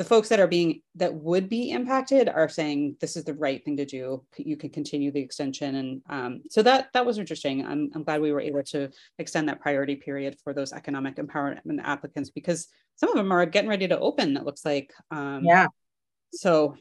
the 0.00 0.04
folks 0.04 0.30
that 0.30 0.40
are 0.40 0.46
being 0.46 0.80
that 0.94 1.12
would 1.12 1.50
be 1.50 1.72
impacted 1.72 2.26
are 2.26 2.48
saying 2.48 2.96
this 3.02 3.18
is 3.18 3.24
the 3.24 3.34
right 3.34 3.62
thing 3.62 3.76
to 3.76 3.84
do. 3.84 4.24
You 4.38 4.56
can 4.56 4.70
continue 4.70 5.10
the 5.10 5.20
extension, 5.20 5.74
and 5.74 6.02
um, 6.08 6.40
so 6.48 6.62
that 6.62 6.88
that 6.94 7.04
was 7.04 7.18
interesting. 7.18 7.66
I'm 7.66 7.90
I'm 7.94 8.02
glad 8.02 8.22
we 8.22 8.32
were 8.32 8.40
able 8.40 8.62
to 8.62 8.88
extend 9.18 9.50
that 9.50 9.60
priority 9.60 9.96
period 9.96 10.38
for 10.42 10.54
those 10.54 10.72
economic 10.72 11.16
empowerment 11.16 11.82
applicants 11.84 12.30
because 12.30 12.68
some 12.96 13.10
of 13.10 13.16
them 13.16 13.30
are 13.30 13.44
getting 13.44 13.68
ready 13.68 13.86
to 13.88 13.98
open. 13.98 14.38
It 14.38 14.46
looks 14.46 14.64
like. 14.64 14.90
Um, 15.10 15.44
yeah. 15.44 15.66
So 16.32 16.78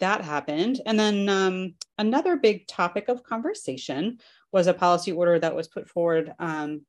that 0.00 0.22
happened, 0.22 0.80
and 0.84 0.98
then 0.98 1.28
um, 1.28 1.74
another 1.96 2.34
big 2.34 2.66
topic 2.66 3.08
of 3.08 3.22
conversation 3.22 4.18
was 4.50 4.66
a 4.66 4.74
policy 4.74 5.12
order 5.12 5.38
that 5.38 5.54
was 5.54 5.68
put 5.68 5.88
forward 5.88 6.32
um, 6.40 6.80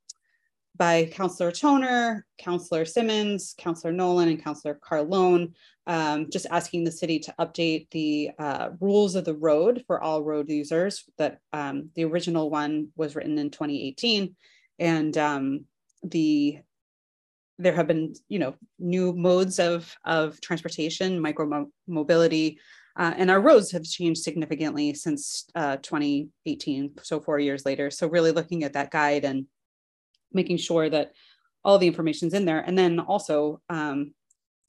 by 0.76 1.04
Councillor 1.12 1.52
Toner, 1.52 2.26
Councillor 2.38 2.84
Simmons, 2.84 3.54
Councillor 3.58 3.92
Nolan, 3.92 4.28
and 4.28 4.42
Councillor 4.42 4.78
Carlone, 4.82 5.52
um, 5.86 6.28
just 6.30 6.46
asking 6.50 6.84
the 6.84 6.90
city 6.90 7.18
to 7.20 7.34
update 7.38 7.88
the 7.90 8.30
uh, 8.38 8.70
rules 8.80 9.14
of 9.14 9.24
the 9.24 9.34
road 9.34 9.84
for 9.86 10.02
all 10.02 10.22
road 10.22 10.50
users. 10.50 11.04
That 11.18 11.38
um, 11.52 11.90
the 11.94 12.04
original 12.04 12.50
one 12.50 12.88
was 12.96 13.14
written 13.14 13.38
in 13.38 13.50
2018, 13.50 14.34
and 14.78 15.16
um, 15.16 15.64
the 16.02 16.58
there 17.58 17.74
have 17.74 17.86
been 17.86 18.14
you 18.28 18.40
know 18.40 18.54
new 18.78 19.12
modes 19.12 19.60
of 19.60 19.94
of 20.04 20.40
transportation, 20.40 21.20
micro 21.20 21.68
mobility. 21.86 22.58
Uh, 22.96 23.12
and 23.16 23.28
our 23.28 23.40
roads 23.40 23.72
have 23.72 23.82
changed 23.82 24.22
significantly 24.22 24.94
since 24.94 25.46
uh, 25.56 25.76
2018, 25.78 26.92
so 27.02 27.20
four 27.20 27.40
years 27.40 27.66
later. 27.66 27.90
So 27.90 28.06
really 28.06 28.30
looking 28.30 28.62
at 28.62 28.74
that 28.74 28.92
guide 28.92 29.24
and 29.24 29.46
making 30.34 30.58
sure 30.58 30.88
that 30.90 31.12
all 31.64 31.78
the 31.78 31.86
information's 31.86 32.34
in 32.34 32.44
there. 32.44 32.60
And 32.60 32.76
then 32.76 33.00
also, 33.00 33.60
um, 33.70 34.12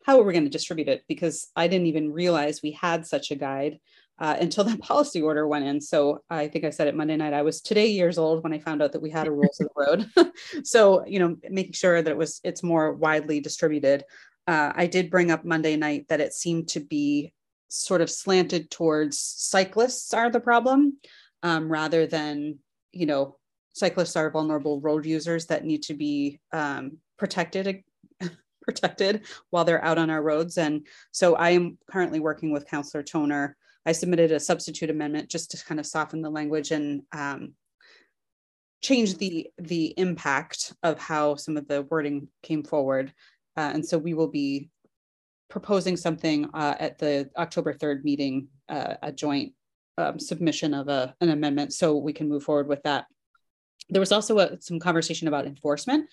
how 0.06 0.20
are 0.20 0.24
we 0.24 0.34
going 0.34 0.46
to 0.46 0.50
distribute 0.50 0.88
it? 0.88 1.04
Because 1.08 1.48
I 1.56 1.68
didn't 1.68 1.88
even 1.88 2.12
realize 2.12 2.62
we 2.62 2.72
had 2.72 3.06
such 3.06 3.32
a 3.32 3.36
guide 3.36 3.80
uh, 4.20 4.38
until 4.40 4.64
that 4.64 4.80
policy 4.82 5.22
order 5.22 5.48
went 5.48 5.66
in. 5.66 5.82
So 5.82 6.24
I 6.30 6.48
think 6.48 6.64
I 6.64 6.70
said 6.70 6.88
it 6.88 6.96
Monday 6.96 7.18
night. 7.18 7.34
I 7.34 7.42
was 7.42 7.62
today 7.62 7.88
years 7.88 8.18
old 8.18 8.44
when 8.44 8.54
I 8.54 8.60
found 8.60 8.82
out 8.82 8.92
that 8.94 9.02
we 9.02 9.10
had 9.10 9.28
a 9.28 9.32
rules 9.32 9.60
of 9.60 9.70
the 9.76 10.08
road. 10.18 10.32
so 10.64 11.06
you 11.06 11.20
know, 11.20 11.36
making 11.50 11.74
sure 11.74 12.02
that 12.02 12.12
it 12.12 12.18
was 12.18 12.40
it's 12.44 12.64
more 12.64 12.94
widely 12.94 13.40
distributed. 13.40 14.04
Uh, 14.48 14.72
I 14.76 14.86
did 14.86 15.10
bring 15.10 15.32
up 15.32 15.44
Monday 15.44 15.76
night 15.76 16.06
that 16.10 16.22
it 16.22 16.34
seemed 16.34 16.70
to 16.70 16.80
be 16.80 17.34
sort 17.68 18.02
of 18.02 18.12
slanted 18.12 18.70
towards 18.70 19.20
cyclists 19.20 20.14
are 20.14 20.30
the 20.30 20.40
problem 20.40 20.98
um, 21.44 21.70
rather 21.70 22.06
than 22.06 22.60
you 22.92 23.06
know 23.06 23.38
cyclists 23.75 24.15
are 24.15 24.32
vulnerable 24.32 24.79
road 24.79 25.05
users 25.05 25.46
that 25.48 25.65
need 25.65 25.84
to 25.84 25.94
be 25.94 26.39
um, 26.53 26.98
protected 27.20 27.84
protected 28.62 29.25
while 29.50 29.65
they're 29.65 29.84
out 29.84 29.98
on 29.98 30.10
our 30.10 30.24
roads. 30.24 30.58
And 30.58 30.88
so 31.12 31.36
I 31.36 31.51
am 31.51 31.77
currently 31.91 32.20
working 32.20 32.51
with 32.51 32.67
Councillor 32.67 33.03
Toner. 33.03 33.55
I 33.86 33.91
submitted 33.91 34.32
a 34.32 34.39
substitute 34.39 34.89
amendment 34.89 35.29
just 35.29 35.51
to 35.51 35.63
kind 35.63 35.79
of 35.79 35.86
soften 35.86 36.22
the 36.22 36.29
language 36.29 36.72
and 36.72 37.03
um, 37.12 37.53
change 38.82 39.17
the 39.17 39.50
the 39.58 39.94
impact 39.98 40.74
of 40.82 40.98
how 40.98 41.36
some 41.36 41.58
of 41.58 41.67
the 41.67 41.84
wording 41.84 42.29
came 42.44 42.63
forward. 42.63 43.13
Uh, 43.58 43.72
and 43.74 43.86
so 43.86 43.98
we 43.98 44.13
will 44.13 44.29
be 44.29 44.70
proposing 45.50 45.98
something 45.98 46.50
uh, 46.53 46.75
at 46.79 46.98
the 46.98 47.29
October 47.38 47.74
3rd 47.74 48.03
meeting, 48.03 48.48
uh, 48.70 48.96
a 49.03 49.12
joint 49.12 49.53
um, 49.98 50.17
submission 50.17 50.74
of 50.74 50.88
a, 50.88 51.13
an 51.22 51.29
amendment 51.29 51.74
so 51.74 51.96
we 51.96 52.13
can 52.13 52.27
move 52.27 52.44
forward 52.44 52.67
with 52.67 52.82
that 52.84 53.05
there 53.89 54.00
was 54.00 54.12
also 54.12 54.39
a, 54.39 54.62
some 54.62 54.80
conversation 54.80 55.27
about 55.27 55.46
enforcement 55.46 56.10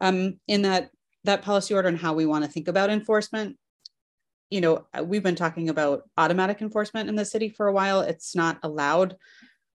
um, 0.00 0.38
in 0.46 0.62
that 0.62 0.90
that 1.24 1.42
policy 1.42 1.74
order 1.74 1.88
and 1.88 1.98
how 1.98 2.14
we 2.14 2.24
want 2.24 2.44
to 2.44 2.50
think 2.50 2.66
about 2.66 2.90
enforcement. 2.90 3.58
You 4.48 4.62
know, 4.62 4.86
uh, 4.98 5.04
we've 5.04 5.22
been 5.22 5.36
talking 5.36 5.68
about 5.68 6.02
automatic 6.16 6.62
enforcement 6.62 7.08
in 7.08 7.14
the 7.14 7.24
city 7.24 7.50
for 7.50 7.66
a 7.66 7.72
while. 7.72 8.00
It's 8.00 8.34
not 8.34 8.58
allowed 8.62 9.16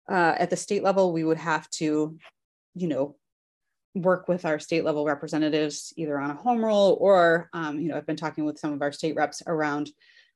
uh, 0.09 0.35
at 0.37 0.49
the 0.49 0.55
state 0.55 0.83
level. 0.83 1.11
We 1.11 1.23
would 1.23 1.39
have 1.39 1.67
to, 1.71 2.15
you 2.75 2.87
know, 2.87 3.15
work 3.95 4.27
with 4.27 4.45
our 4.45 4.59
state 4.59 4.85
level 4.85 5.03
representatives 5.03 5.93
either 5.97 6.17
on 6.19 6.29
a 6.29 6.35
home 6.35 6.63
rule 6.63 6.97
or, 7.01 7.49
um, 7.53 7.79
you 7.79 7.89
know, 7.89 7.97
I've 7.97 8.05
been 8.05 8.15
talking 8.15 8.45
with 8.45 8.59
some 8.59 8.71
of 8.71 8.81
our 8.81 8.91
state 8.91 9.15
reps 9.15 9.41
around 9.47 9.89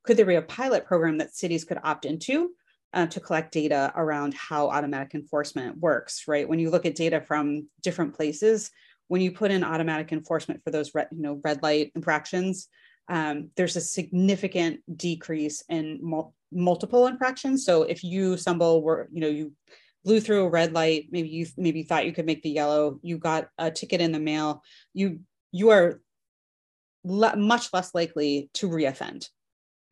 could 0.05 0.17
there 0.17 0.25
be 0.25 0.35
a 0.35 0.41
pilot 0.41 0.85
program 0.85 1.17
that 1.17 1.35
cities 1.35 1.65
could 1.65 1.79
opt 1.83 2.05
into 2.05 2.51
uh, 2.95 3.05
to 3.07 3.19
collect 3.19 3.51
data 3.51 3.91
around 3.95 4.33
how 4.33 4.69
automatic 4.69 5.13
enforcement 5.13 5.77
works, 5.77 6.23
right? 6.27 6.47
When 6.47 6.59
you 6.59 6.69
look 6.71 6.85
at 6.85 6.95
data 6.95 7.19
from 7.21 7.67
different 7.83 8.15
places, 8.15 8.71
when 9.09 9.21
you 9.21 9.31
put 9.31 9.51
in 9.51 9.63
automatic 9.63 10.13
enforcement 10.13 10.63
for 10.63 10.71
those 10.71 10.95
red, 10.95 11.09
you 11.11 11.21
know, 11.21 11.39
red 11.43 11.61
light 11.61 11.91
infractions, 11.93 12.69
um, 13.09 13.49
there's 13.55 13.75
a 13.75 13.81
significant 13.81 14.79
decrease 14.97 15.61
in 15.69 15.99
mul- 16.01 16.33
multiple 16.51 17.05
infractions. 17.05 17.65
So 17.65 17.83
if 17.83 18.03
you 18.03 18.37
stumble, 18.37 18.81
were 18.81 19.09
you 19.11 19.19
know, 19.19 19.27
you 19.27 19.51
blew 20.05 20.21
through 20.21 20.45
a 20.45 20.49
red 20.49 20.73
light, 20.73 21.07
maybe 21.11 21.27
you 21.27 21.45
maybe 21.57 21.83
thought 21.83 22.05
you 22.05 22.13
could 22.13 22.25
make 22.25 22.41
the 22.41 22.49
yellow, 22.49 22.99
you 23.03 23.17
got 23.17 23.49
a 23.57 23.69
ticket 23.69 24.01
in 24.01 24.13
the 24.13 24.19
mail, 24.19 24.63
you 24.93 25.19
you 25.51 25.69
are 25.69 26.01
le- 27.03 27.35
much 27.35 27.73
less 27.73 27.93
likely 27.93 28.49
to 28.53 28.69
reoffend 28.69 29.29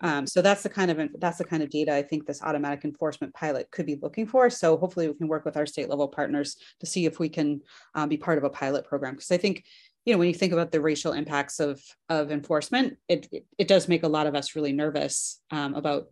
um, 0.04 0.28
so 0.28 0.42
that's 0.42 0.64
the 0.64 0.70
kind 0.70 0.92
of 0.92 1.10
that's 1.18 1.38
the 1.38 1.46
kind 1.46 1.64
of 1.64 1.70
data 1.70 1.96
I 1.96 2.04
think 2.04 2.26
this 2.26 2.44
automatic 2.44 2.84
enforcement 2.84 3.34
pilot 3.34 3.72
could 3.72 3.86
be 3.86 3.98
looking 4.02 4.28
for. 4.28 4.50
So 4.50 4.76
hopefully 4.76 5.08
we 5.08 5.14
can 5.14 5.30
work 5.30 5.46
with 5.46 5.56
our 5.56 5.66
state 5.66 5.88
level 5.90 6.10
partners 6.10 6.58
to 6.82 6.86
see 6.86 7.06
if 7.06 7.20
we 7.20 7.30
can 7.30 7.62
um, 7.96 8.10
be 8.10 8.18
part 8.18 8.38
of 8.38 8.44
a 8.44 8.50
pilot 8.50 8.86
program. 8.86 9.14
Because 9.14 9.32
I 9.32 9.38
think, 9.38 9.64
you 10.06 10.12
know, 10.12 10.20
when 10.20 10.28
you 10.28 10.34
think 10.34 10.52
about 10.52 10.74
the 10.74 10.82
racial 10.82 11.14
impacts 11.14 11.62
of 11.62 11.82
of 12.10 12.32
enforcement, 12.32 12.98
it 13.08 13.28
it, 13.58 13.70
does 13.70 13.88
make 13.88 14.04
a 14.04 14.10
lot 14.10 14.28
of 14.28 14.36
us 14.36 14.58
really 14.58 14.74
nervous 14.74 15.40
um, 15.52 15.74
about 15.74 16.08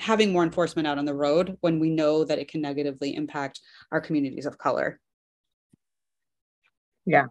having 0.00 0.32
more 0.32 0.42
enforcement 0.42 0.88
out 0.88 0.98
on 0.98 1.04
the 1.04 1.14
road 1.14 1.56
when 1.60 1.78
we 1.78 1.90
know 1.90 2.24
that 2.24 2.40
it 2.40 2.48
can 2.48 2.60
negatively 2.60 3.14
impact 3.14 3.60
our 3.92 4.00
communities 4.00 4.44
of 4.44 4.58
color. 4.58 4.98
Yeah. 7.06 7.26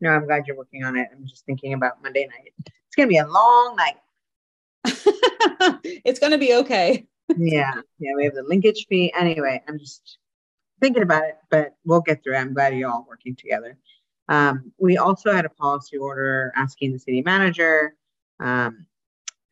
No, 0.00 0.10
I'm 0.10 0.24
glad 0.24 0.46
you're 0.46 0.56
working 0.56 0.84
on 0.84 0.96
it. 0.96 1.08
I'm 1.12 1.26
just 1.26 1.44
thinking 1.44 1.74
about 1.74 2.02
Monday 2.02 2.26
night. 2.26 2.54
It's 2.56 2.96
to 2.96 3.06
be 3.06 3.18
a 3.18 3.26
long 3.26 3.76
night. 3.76 3.96
it's 6.04 6.18
going 6.18 6.32
to 6.32 6.38
be 6.38 6.54
okay. 6.54 7.06
yeah. 7.36 7.74
Yeah. 7.98 8.12
We 8.16 8.24
have 8.24 8.34
the 8.34 8.44
linkage 8.46 8.86
fee. 8.88 9.12
Anyway, 9.18 9.62
I'm 9.68 9.78
just 9.78 10.18
thinking 10.80 11.02
about 11.02 11.24
it, 11.24 11.36
but 11.50 11.74
we'll 11.84 12.00
get 12.00 12.22
through 12.22 12.34
it. 12.34 12.38
I'm 12.38 12.54
glad 12.54 12.76
you're 12.76 12.90
all 12.90 13.06
working 13.08 13.36
together. 13.36 13.76
Um, 14.28 14.72
we 14.78 14.98
also 14.98 15.32
had 15.32 15.44
a 15.44 15.50
policy 15.50 15.96
order 15.96 16.52
asking 16.54 16.92
the 16.92 16.98
city 16.98 17.22
manager 17.22 17.94
um, 18.40 18.86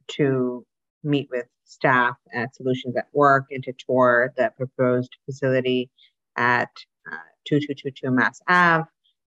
to 0.09 0.67
meet 1.03 1.29
with 1.31 1.47
staff 1.65 2.17
at 2.33 2.55
Solutions 2.55 2.97
at 2.97 3.09
Work 3.13 3.47
and 3.51 3.63
to 3.65 3.73
tour 3.73 4.33
the 4.37 4.53
proposed 4.57 5.17
facility 5.25 5.91
at 6.37 6.71
uh, 7.11 7.17
2222 7.47 8.11
Mass 8.11 8.41
Ave. 8.49 8.85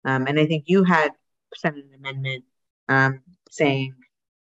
Um, 0.04 0.28
and 0.28 0.40
I 0.40 0.46
think 0.46 0.66
you 0.68 0.84
had 0.84 1.12
sent 1.56 1.78
an 1.78 1.90
amendment 1.96 2.44
um, 2.90 3.22
saying, 3.50 3.96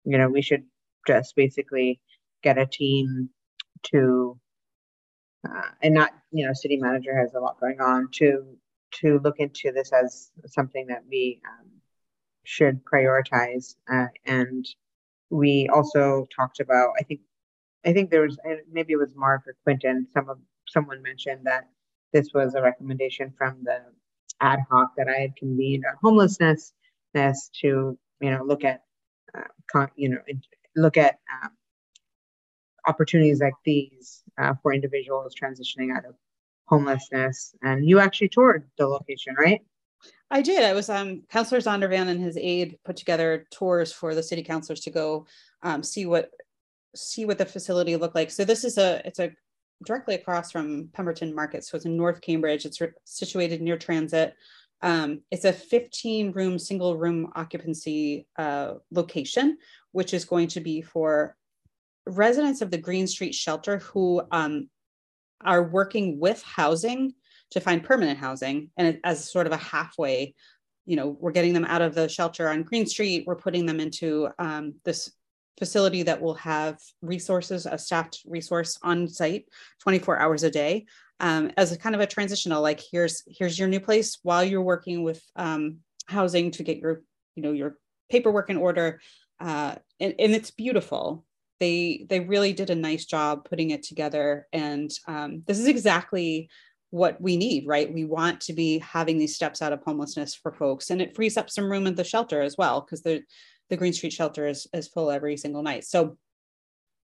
you 0.03 0.18
know, 0.18 0.29
we 0.29 0.41
should 0.41 0.63
just 1.08 1.36
basically 1.36 2.00
get 2.44 2.58
a 2.58 2.65
team 2.65 3.29
to 3.84 4.39
uh, 5.48 5.70
and 5.82 5.94
not 5.94 6.12
you 6.32 6.46
know 6.46 6.53
city 6.53 6.77
manager 6.77 7.18
has 7.18 7.34
a 7.34 7.39
lot 7.39 7.60
going 7.60 7.79
on 7.79 8.10
to 8.12 8.58
to 8.91 9.20
look 9.24 9.36
into 9.39 9.72
this 9.72 9.91
as 9.94 10.32
something 10.48 10.88
that 10.88 11.03
we 11.10 11.39
um, 11.48 11.70
should 12.44 12.84
prioritize. 12.84 13.75
Uh, 13.91 14.08
and 14.25 14.65
we 15.29 15.70
also 15.74 16.27
talked 16.36 16.60
about 16.60 16.89
i 17.00 17.03
think 17.03 17.22
i 17.86 17.94
think 17.94 18.10
there 18.10 18.22
was 18.22 18.38
maybe 18.72 18.94
it 18.94 19.00
was 19.00 19.13
marc 19.15 19.48
or 19.48 19.56
quinton 19.63 20.08
some 20.13 20.29
of 20.29 20.38
someone 20.68 21.01
mentioned 21.01 21.41
that 21.44 21.68
this 22.13 22.29
was 22.34 22.56
a 22.56 22.62
recommendation 22.62 23.32
from 23.38 23.58
the 23.63 23.79
ad 24.41 24.60
hoc 24.70 24.91
that 24.98 25.08
i 25.08 25.20
had 25.20 25.36
convened 25.36 25.84
on 25.88 25.96
homelessness 26.01 26.74
to 27.13 27.98
you 28.22 28.32
know 28.32 28.44
look 28.44 28.63
at 28.63 28.84
uh, 29.38 29.44
con- 29.72 29.91
you 29.96 30.10
know 30.10 30.20
look 30.75 30.97
at 30.97 31.19
um, 31.43 31.51
opportunities 32.88 33.39
like 33.39 33.53
these 33.65 34.23
uh, 34.38 34.53
for 34.61 34.73
individuals 34.73 35.33
transitioning 35.41 35.95
out 35.95 36.05
of 36.05 36.15
homelessness. 36.65 37.55
And 37.61 37.88
you 37.88 37.99
actually 37.99 38.29
toured 38.29 38.69
the 38.77 38.88
location, 38.88 39.35
right? 39.38 39.61
I 40.31 40.41
did. 40.41 40.63
I 40.63 40.73
was 40.73 40.89
um, 40.89 41.23
Councillor 41.29 41.59
Zondervan 41.59 42.07
and 42.07 42.21
his 42.21 42.38
aide 42.38 42.77
put 42.85 42.95
together 42.95 43.47
tours 43.51 43.91
for 43.91 44.13
the 44.13 44.23
city 44.23 44.43
councilors 44.43 44.81
to 44.81 44.91
go 44.91 45.25
um, 45.63 45.83
see 45.83 46.05
what 46.05 46.29
see 46.95 47.25
what 47.25 47.38
the 47.38 47.45
facility 47.45 47.95
looked 47.95 48.15
like. 48.15 48.31
So 48.31 48.45
this 48.45 48.63
is 48.63 48.77
a 48.77 49.01
it's 49.05 49.19
a 49.19 49.31
directly 49.85 50.15
across 50.15 50.51
from 50.51 50.89
Pemberton 50.93 51.33
Market. 51.33 51.63
So 51.63 51.77
it's 51.77 51.85
in 51.85 51.97
North 51.97 52.21
Cambridge. 52.21 52.65
It's 52.65 52.81
re- 52.81 52.91
situated 53.05 53.61
near 53.61 53.77
transit. 53.77 54.35
Um, 54.81 55.21
it's 55.31 55.45
a 55.45 55.53
15 55.53 56.31
room, 56.31 56.57
single 56.57 56.98
room 56.98 57.31
occupancy 57.36 58.27
uh, 58.38 58.75
location, 58.91 59.57
which 59.91 60.13
is 60.13 60.25
going 60.25 60.48
to 60.50 60.59
be 60.59 60.81
for 60.81 61.36
residents 62.05 62.62
of 62.62 62.71
the 62.71 62.77
Green 62.77 63.07
Street 63.07 63.36
shelter 63.36 63.79
who 63.79 64.21
um, 64.31 64.69
are 65.43 65.63
working 65.63 66.19
with 66.19 66.41
housing 66.43 67.13
to 67.51 67.59
find 67.59 67.83
permanent 67.83 68.19
housing. 68.19 68.69
And 68.77 69.00
as 69.03 69.31
sort 69.31 69.48
of 69.48 69.53
a 69.53 69.57
halfway 69.57 70.36
you 70.89 70.95
know 70.95 71.15
we're 71.19 71.31
getting 71.31 71.53
them 71.53 71.65
out 71.65 71.83
of 71.83 71.93
the 71.93 72.09
shelter 72.09 72.50
on 72.50 72.63
green 72.63 72.88
street. 72.88 73.24
We're 73.27 73.36
putting 73.36 73.67
them 73.67 73.79
into 73.79 74.27
um, 74.39 74.74
this 74.86 75.12
facility 75.59 76.01
that 76.03 76.19
will 76.19 76.33
have 76.33 76.79
resources, 77.03 77.67
a 77.67 77.77
staffed 77.77 78.21
resource 78.25 78.79
on 78.81 79.07
site 79.07 79.45
24 79.83 80.17
hours 80.17 80.41
a 80.41 80.50
day 80.50 80.88
um, 81.19 81.51
as 81.57 81.71
a 81.71 81.77
kind 81.77 81.95
of 81.95 82.01
a 82.01 82.07
transitional, 82.07 82.61
like 82.61 82.81
here's 82.91 83.23
here's 83.27 83.57
your 83.59 83.67
new 83.67 83.79
place 83.79 84.19
while 84.23 84.43
you're 84.43 84.61
working 84.61 85.03
with 85.03 85.21
um, 85.35 85.77
housing 86.07 86.51
to 86.51 86.63
get 86.63 86.77
your, 86.77 87.01
you 87.35 87.43
know, 87.43 87.51
your 87.51 87.77
paperwork 88.09 88.49
in 88.49 88.57
order. 88.57 88.99
Uh, 89.39 89.75
and, 89.99 90.15
and 90.19 90.33
it's 90.33 90.51
beautiful. 90.51 91.25
They 91.59 92.05
they 92.09 92.21
really 92.21 92.53
did 92.53 92.69
a 92.69 92.75
nice 92.75 93.05
job 93.05 93.47
putting 93.49 93.71
it 93.71 93.83
together. 93.83 94.47
And 94.53 94.91
um, 95.07 95.43
this 95.45 95.59
is 95.59 95.67
exactly 95.67 96.49
what 96.91 97.21
we 97.21 97.38
need, 97.38 97.67
right? 97.67 97.93
We 97.93 98.05
want 98.05 98.41
to 98.41 98.53
be 98.53 98.79
having 98.79 99.19
these 99.19 99.35
steps 99.35 99.61
out 99.61 99.73
of 99.73 99.83
homelessness 99.83 100.33
for 100.33 100.51
folks, 100.51 100.89
and 100.89 101.01
it 101.01 101.15
frees 101.15 101.38
up 101.38 101.49
some 101.49 101.69
room 101.69 101.85
in 101.85 101.95
the 101.95 102.03
shelter 102.03 102.41
as 102.41 102.55
well, 102.57 102.81
because 102.81 103.03
the 103.03 103.21
the 103.69 103.77
Green 103.77 103.93
Street 103.93 104.13
shelter 104.13 104.47
is 104.47 104.67
is 104.73 104.88
full 104.88 105.11
every 105.11 105.38
single 105.38 105.61
night. 105.61 105.83
So 105.83 106.17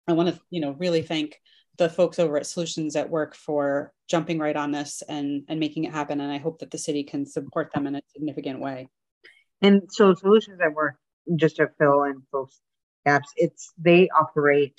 I 0.07 0.13
want 0.13 0.35
to, 0.35 0.41
you 0.51 0.61
know, 0.61 0.73
really 0.73 1.03
thank 1.03 1.41
the 1.81 1.89
folks 1.89 2.19
over 2.19 2.37
at 2.37 2.47
Solutions 2.47 2.95
at 2.95 3.09
Work 3.09 3.35
for 3.35 3.93
jumping 4.07 4.39
right 4.39 4.55
on 4.55 4.71
this 4.71 5.03
and 5.09 5.45
and 5.49 5.59
making 5.59 5.85
it 5.85 5.93
happen. 5.93 6.21
And 6.21 6.31
I 6.31 6.39
hope 6.39 6.59
that 6.59 6.71
the 6.71 6.79
city 6.79 7.03
can 7.03 7.25
support 7.25 7.73
them 7.73 7.87
in 7.87 7.97
a 7.97 8.03
significant 8.13 8.61
way. 8.61 8.89
And 9.63 9.83
so 9.91 10.15
Solutions 10.15 10.61
at 10.63 10.75
Work, 10.75 10.97
just 11.37 11.57
to 11.57 11.69
fill 11.79 12.05
in 12.05 12.23
folks 12.31 12.61
gaps, 13.07 13.33
it's 13.37 13.73
they 13.79 14.11
operate 14.11 14.79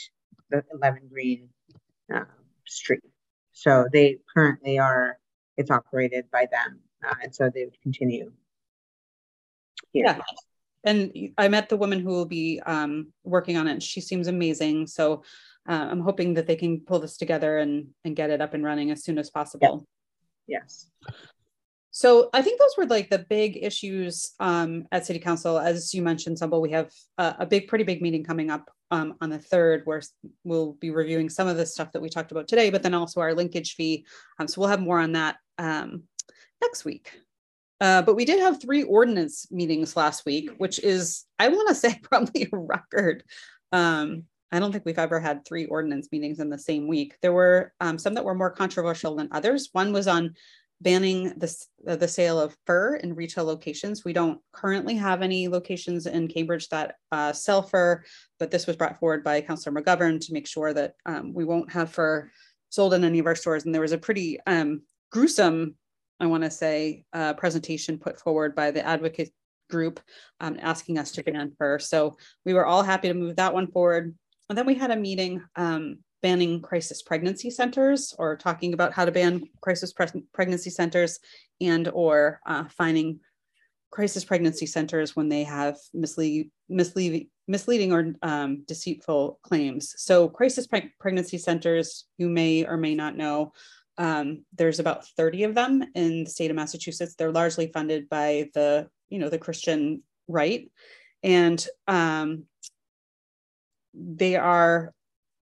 the 0.52 0.64
11 0.74 1.10
Green 1.12 1.50
uh, 2.14 2.26
Street. 2.68 3.02
So 3.52 3.88
they 3.92 4.20
currently 4.34 4.78
are, 4.78 5.18
it's 5.58 5.72
operated 5.72 6.26
by 6.32 6.48
them. 6.52 6.80
Uh, 7.04 7.16
and 7.24 7.34
so 7.34 7.50
they 7.54 7.66
would 7.66 7.82
continue. 7.82 8.32
Here. 9.92 10.06
Yeah. 10.06 10.20
And 10.84 11.32
I 11.38 11.48
met 11.48 11.70
the 11.70 11.78
woman 11.78 12.00
who 12.00 12.10
will 12.10 12.26
be 12.26 12.60
um, 12.66 13.12
working 13.24 13.58
on 13.58 13.68
it. 13.68 13.72
And 13.72 13.84
she 13.84 14.02
seems 14.02 14.28
amazing. 14.28 14.88
So 14.88 15.24
uh, 15.68 15.88
I'm 15.92 16.02
hoping 16.02 16.34
that 16.36 16.48
they 16.48 16.56
can 16.56 16.82
pull 16.82 17.00
this 17.00 17.18
together 17.18 17.60
and, 17.60 17.88
and 18.04 18.16
get 18.16 18.30
it 18.30 18.42
up 18.42 18.54
and 18.54 18.64
running 18.64 18.92
as 18.92 19.04
soon 19.04 19.18
as 19.18 19.30
possible. 19.30 19.86
Yes. 20.48 20.90
So 21.92 22.30
I 22.34 22.42
think 22.42 22.60
those 22.60 22.76
were 22.78 22.86
like 22.86 23.10
the 23.10 23.26
big 23.30 23.60
issues 23.62 24.32
um, 24.40 24.86
at 24.92 25.06
City 25.06 25.20
Council. 25.20 25.60
As 25.60 25.94
you 25.94 26.02
mentioned, 26.02 26.38
Sumbul, 26.38 26.62
we 26.62 26.72
have 26.72 26.90
a, 27.18 27.36
a, 27.40 27.46
big, 27.46 27.68
pretty 27.68 27.84
big 27.84 28.02
meeting 28.02 28.24
coming 28.24 28.50
up 28.50 28.72
um, 28.92 29.16
on 29.20 29.30
the 29.30 29.40
third, 29.40 29.82
where 29.84 30.02
we'll 30.46 30.74
be 30.74 30.90
reviewing 30.90 31.30
some 31.30 31.50
of 31.50 31.58
the 31.58 31.66
stuff 31.66 31.92
that 31.92 32.02
we 32.02 32.10
talked 32.10 32.32
about 32.32 32.48
today, 32.48 32.70
but 32.70 32.82
then 32.82 32.94
also 32.94 33.20
our 33.20 33.34
linkage 33.34 33.76
fee. 33.76 34.06
Um, 34.40 34.48
so 34.48 34.62
we'll 34.62 34.70
have 34.70 34.82
more 34.82 35.00
on 35.00 35.12
that 35.14 35.36
um, 35.58 36.04
next 36.62 36.86
week. 36.86 37.12
Uh, 37.82 38.02
but 38.02 38.16
we 38.16 38.26
did 38.26 38.40
have 38.40 38.62
three 38.62 38.84
ordinance 38.84 39.52
meetings 39.52 39.98
last 39.98 40.26
week, 40.26 40.52
which 40.60 40.80
is, 40.80 41.26
I 41.40 41.50
want 41.50 41.68
to 41.70 41.76
say, 41.76 42.00
probably 42.04 42.48
a 42.52 42.58
record. 42.58 43.24
Um, 43.74 44.24
I 44.52 44.60
don't 44.60 44.72
think 44.72 44.86
we've 44.86 45.00
ever 45.00 45.20
had 45.20 45.46
three 45.46 45.66
ordinance 45.66 46.10
meetings 46.12 46.40
in 46.40 46.50
the 46.50 46.60
same 46.60 46.88
week. 46.88 47.16
There 47.22 47.34
were 47.34 47.74
um, 47.80 47.98
some 47.98 48.14
that 48.16 48.26
were 48.26 48.36
more 48.36 48.52
controversial 48.52 49.16
than 49.16 49.30
others. 49.32 49.70
One 49.72 49.94
was 49.94 50.08
on 50.08 50.34
banning 50.82 51.30
the, 51.38 51.56
uh, 51.88 51.96
the 51.96 52.08
sale 52.08 52.40
of 52.40 52.58
fur 52.66 52.96
in 52.96 53.16
retail 53.16 53.46
locations. 53.46 54.04
We 54.04 54.14
don't 54.14 54.40
currently 54.52 54.96
have 54.96 55.22
any 55.22 55.48
locations 55.48 56.08
in 56.08 56.28
Cambridge 56.28 56.68
that 56.70 56.96
uh, 57.12 57.34
sell 57.34 57.62
fur, 57.62 58.04
but 58.40 58.52
this 58.52 58.68
was 58.68 58.76
brought 58.76 59.00
forward 59.00 59.24
by 59.24 59.42
Councillor 59.42 59.80
McGovern 59.80 60.20
to 60.26 60.34
make 60.34 60.48
sure 60.48 60.74
that 60.74 60.96
um, 61.06 61.34
we 61.34 61.46
won't 61.46 61.72
have 61.72 61.92
fur 61.92 62.30
sold 62.70 62.94
in 62.94 63.04
any 63.04 63.20
of 63.20 63.28
our 63.28 63.36
stores. 63.36 63.66
And 63.66 63.74
there 63.74 63.82
was 63.82 63.92
a 63.92 63.98
pretty 63.98 64.40
um, 64.48 64.82
gruesome, 65.12 65.76
I 66.20 66.26
want 66.26 66.44
to 66.44 66.52
say, 66.52 67.06
uh, 67.14 67.34
presentation 67.36 68.00
put 68.00 68.20
forward 68.20 68.56
by 68.56 68.72
the 68.72 68.86
advocate 68.86 69.32
group 69.70 70.00
um, 70.40 70.58
asking 70.62 70.98
us 70.98 71.12
to 71.12 71.24
ban 71.24 71.54
fur. 71.58 71.80
So 71.80 72.18
we 72.46 72.54
were 72.54 72.66
all 72.66 72.84
happy 72.84 73.08
to 73.08 73.14
move 73.14 73.36
that 73.38 73.54
one 73.54 73.68
forward. 73.68 74.16
And 74.52 74.58
then 74.58 74.66
we 74.66 74.76
had 74.76 74.92
a 74.92 74.98
meeting 74.98 75.42
um, 75.56 76.00
banning 76.22 76.62
crisis 76.62 77.02
pregnancy 77.02 77.50
centers 77.50 78.14
or 78.20 78.36
talking 78.36 78.74
about 78.74 78.92
how 78.92 79.06
to 79.06 79.12
ban 79.12 79.44
crisis 79.62 79.94
pre- 79.94 80.26
pregnancy 80.34 80.70
centers 80.70 81.22
and 81.62 81.88
or 81.88 82.42
uh, 82.46 82.66
finding 82.78 83.22
crisis 83.92 84.26
pregnancy 84.26 84.66
centers 84.66 85.16
when 85.16 85.30
they 85.30 85.46
have 85.46 85.78
mislead, 85.94 86.52
mislead, 86.68 87.30
misleading 87.48 87.94
or 87.94 88.14
um, 88.24 88.66
deceitful 88.68 89.40
claims. 89.42 89.96
So 89.96 90.28
crisis 90.28 90.68
pre- 90.68 90.92
pregnancy 91.00 91.38
centers, 91.38 92.04
you 92.18 92.28
may 92.28 92.66
or 92.66 92.76
may 92.76 92.94
not 92.94 93.16
know, 93.16 93.54
um, 93.98 94.44
there's 94.58 94.80
about 94.80 95.08
30 95.16 95.46
of 95.46 95.56
them 95.56 95.82
in 95.96 96.26
the 96.26 96.30
state 96.30 96.52
of 96.52 96.58
Massachusetts. 96.58 97.16
They're 97.16 97.32
largely 97.32 97.72
funded 97.74 98.10
by 98.10 98.50
the, 98.54 98.90
you 99.08 99.18
know, 99.18 99.30
the 99.30 99.40
Christian 99.40 100.04
right. 100.28 100.70
And 101.24 101.66
um, 101.88 102.48
they 103.94 104.36
are 104.36 104.94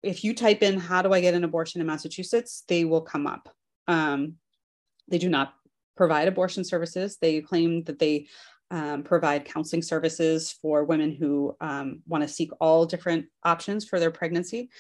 if 0.03 0.25
you 0.25 0.35
type 0.35 0.63
in 0.63 0.79
how 0.79 1.03
do 1.03 1.13
I 1.13 1.21
get 1.21 1.35
an 1.35 1.45
abortion 1.45 1.81
in 1.81 1.87
Massachusetts, 1.87 2.65
they 2.69 2.85
will 2.85 3.03
come 3.03 3.27
up. 3.27 3.49
Um, 3.87 4.37
they 5.09 5.19
do 5.19 5.29
not 5.29 5.55
provide 5.97 6.29
abortion 6.29 6.65
services. 6.65 7.19
They 7.21 7.41
claim 7.41 7.85
that 7.85 7.99
they 7.99 8.29
um, 8.71 9.03
provide 9.03 9.45
counseling 9.45 9.83
services 9.83 10.53
for 10.63 10.85
women 10.85 11.15
who 11.15 11.55
um, 11.61 12.01
want 12.07 12.23
to 12.23 12.29
seek 12.29 12.51
all 12.61 12.87
different 12.87 13.27
options 13.45 13.85
for 13.85 13.99
their 13.99 14.11
pregnancy. 14.11 14.71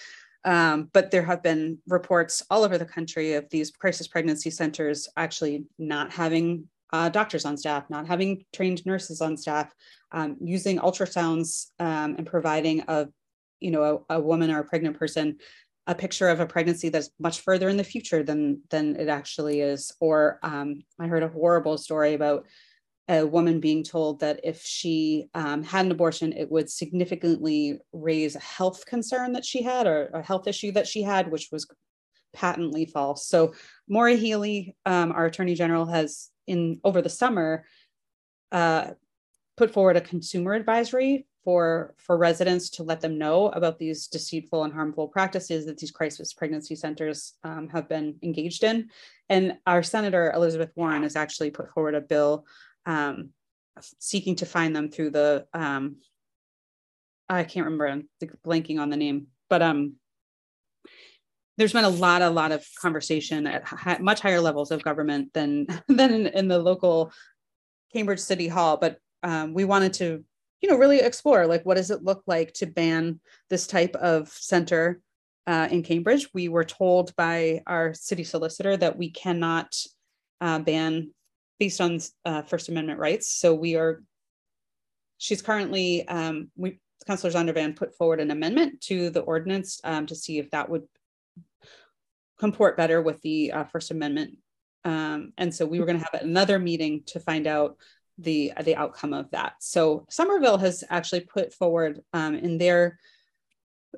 Um, 0.45 0.89
but 0.95 1.11
there 1.11 1.25
have 1.25 1.43
been 1.43 1.79
reports 1.87 2.43
all 2.51 2.65
over 2.65 2.79
the 2.79 2.87
country 2.87 3.35
of 3.35 3.51
these 3.51 3.71
crisis 3.71 4.09
pregnancy 4.09 4.49
centers 4.49 5.09
actually 5.17 5.67
not 5.79 6.13
having 6.13 6.69
uh, 6.93 7.09
doctors 7.09 7.45
on 7.45 7.57
staff, 7.57 7.91
not 7.91 8.07
having 8.07 8.45
trained 8.53 8.85
nurses 8.87 9.21
on 9.21 9.37
staff, 9.37 9.75
um, 10.13 10.37
using 10.41 10.79
ultrasounds 10.79 11.67
um, 11.79 12.15
and 12.17 12.27
providing 12.27 12.83
a 12.89 13.09
you 13.61 13.71
know 13.71 14.05
a, 14.09 14.17
a 14.17 14.21
woman 14.21 14.51
or 14.51 14.61
a 14.61 14.65
pregnant 14.65 14.99
person 14.99 15.39
a 15.87 15.95
picture 15.95 16.29
of 16.29 16.39
a 16.39 16.47
pregnancy 16.47 16.89
that's 16.89 17.11
much 17.19 17.41
further 17.41 17.69
in 17.69 17.77
the 17.77 17.85
future 17.85 18.23
than 18.23 18.61
than 18.71 18.97
it 18.97 19.09
actually 19.09 19.61
is. 19.61 19.93
Or 20.01 20.39
um, 20.43 20.83
i 20.99 21.07
heard 21.07 21.23
a 21.23 21.29
horrible 21.29 21.79
story 21.79 22.15
about 22.15 22.47
a 23.09 23.25
woman 23.27 23.59
being 23.59 23.83
told 23.83 24.21
that 24.21 24.39
if 24.45 24.63
she 24.63 25.29
um, 25.35 25.65
had 25.65 25.85
an 25.85 25.91
abortion 25.91 26.33
it 26.33 26.51
would 26.51 26.71
significantly 26.71 27.81
raise 27.93 28.37
a 28.37 28.41
health 28.41 28.87
concern 28.87 29.33
that 29.33 29.45
she 29.45 29.63
had 29.63 29.89
or 29.89 30.11
a 30.15 30.23
health 30.23 30.47
issue 30.47 30.71
that 30.73 30.87
she 30.87 31.03
had 31.03 31.31
which 31.31 31.49
was 31.51 31.67
patently 32.33 32.87
false. 32.87 33.27
So 33.27 33.53
maura 33.89 34.15
healey 34.15 34.77
um, 34.87 35.11
our 35.13 35.27
attorney 35.27 35.55
general 35.55 35.87
has 35.87 36.31
in 36.47 36.81
over 36.85 37.03
the 37.03 37.09
summer 37.09 37.65
uh, 38.53 38.93
put 39.57 39.73
forward 39.73 39.97
a 39.97 40.01
consumer 40.01 40.53
advisory 40.53 41.27
for 41.45 41.95
for 41.97 42.17
residents 42.17 42.71
to 42.71 42.83
let 42.83 43.01
them 43.01 43.19
know 43.19 43.49
about 43.49 43.79
these 43.79 44.07
deceitful 44.07 44.65
and 44.65 44.73
harmful 44.73 45.09
practices 45.09 45.67
that 45.67 45.79
these 45.79 45.91
crisis 45.91 46.33
pregnancy 46.33 46.75
centers 46.75 47.35
um, 47.45 47.69
have 47.69 47.89
been 47.89 48.17
engaged 48.23 48.65
in. 48.65 48.91
And 49.29 49.57
our 49.67 49.83
senator 49.83 50.33
elizabeth 50.35 50.71
warren 50.77 51.03
has 51.03 51.17
actually 51.17 51.51
put 51.51 51.71
forward 51.73 51.95
a 51.95 52.01
bill 52.01 52.45
um, 52.87 53.31
seeking 53.99 54.37
to 54.37 54.47
find 54.47 54.75
them 54.75 54.91
through 54.91 55.11
the 55.11 55.47
um, 55.55 55.97
i 57.29 57.45
can't 57.45 57.65
remember 57.65 57.87
i'm 57.87 58.09
blanking 58.45 58.79
on 58.81 58.91
the 58.91 58.97
name 58.97 59.29
but 59.49 59.63
um 59.63 59.95
there's 61.57 61.73
been 61.73 61.85
a 61.85 61.89
lot 61.89 62.23
a 62.23 62.31
lot 62.31 62.53
of 62.53 62.67
conversation 62.81 63.47
at 63.47 64.03
much 64.03 64.21
higher 64.21 64.41
levels 64.41 64.71
of 64.71 64.83
government 64.83 65.33
than 65.33 65.67
than 65.89 66.13
in, 66.13 66.27
in 66.27 66.49
the 66.49 66.59
local 66.59 67.13
cambridge 67.93 68.21
city 68.21 68.49
hall 68.49 68.77
but 68.77 68.99
um, 69.23 69.53
we 69.53 69.65
wanted 69.65 69.93
to 69.95 70.25
you 70.61 70.69
know 70.69 70.77
really 70.77 71.01
explore 71.01 71.47
like 71.47 71.65
what 71.65 71.77
does 71.77 71.91
it 71.91 72.03
look 72.03 72.23
like 72.27 72.53
to 72.55 72.67
ban 72.67 73.21
this 73.49 73.67
type 73.67 73.97
of 73.97 74.29
center 74.29 75.01
uh, 75.47 75.69
in 75.71 75.83
cambridge? 75.83 76.29
We 76.35 76.49
were 76.49 76.65
told 76.65 77.15
by 77.17 77.63
our 77.67 77.95
city 77.95 78.25
solicitor 78.25 78.77
that 78.77 78.97
we 78.97 79.11
cannot 79.11 79.75
uh, 80.41 80.59
ban 80.59 81.13
based 81.59 81.81
on 81.81 81.99
uh, 82.25 82.43
first 82.43 82.69
amendment 82.69 82.99
rights. 82.99 83.33
So 83.33 83.55
we 83.55 83.77
are 83.77 84.03
she's 85.19 85.43
currently 85.43 86.07
um, 86.09 86.51
we 86.57 86.81
councillor 87.07 87.33
zondervan 87.33 87.77
put 87.77 87.97
forward 87.97 88.21
an 88.21 88.31
amendment 88.31 88.81
to 88.83 89.11
the 89.11 89.21
ordinance 89.21 89.81
um, 89.85 90.07
to 90.07 90.15
see 90.15 90.39
if 90.39 90.51
that 90.51 90.69
would 90.69 90.83
comport 92.39 92.77
better 92.77 93.01
with 93.03 93.21
the 93.23 93.53
uh, 93.53 93.65
first 93.65 93.91
amendment. 93.91 94.37
Um, 94.85 95.33
and 95.37 95.55
so 95.55 95.67
we 95.67 95.79
were 95.79 95.87
going 95.87 95.99
to 95.99 96.09
have 96.11 96.23
another 96.23 96.59
meeting 96.59 97.03
to 97.07 97.21
find 97.21 97.47
out 97.47 97.77
the 98.23 98.53
the 98.63 98.77
outcome 98.77 99.13
of 99.13 99.31
that. 99.31 99.55
So 99.61 100.07
Somerville 100.11 100.59
has 100.59 100.85
actually 100.89 101.21
put 101.21 101.53
forward 101.53 102.01
um, 102.13 102.35
in 102.35 102.59
their 102.59 102.99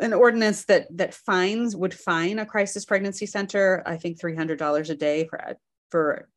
an 0.00 0.12
ordinance 0.12 0.64
that 0.66 0.86
that 0.96 1.14
fines 1.14 1.76
would 1.76 1.92
fine 1.92 2.38
a 2.38 2.46
crisis 2.46 2.84
pregnancy 2.84 3.26
center. 3.26 3.82
I 3.86 3.96
think 3.96 4.18
three 4.18 4.36
hundred 4.36 4.58
dollars 4.58 4.90
a 4.90 4.94
day 4.94 5.26
for 5.26 5.56
for 5.90 6.28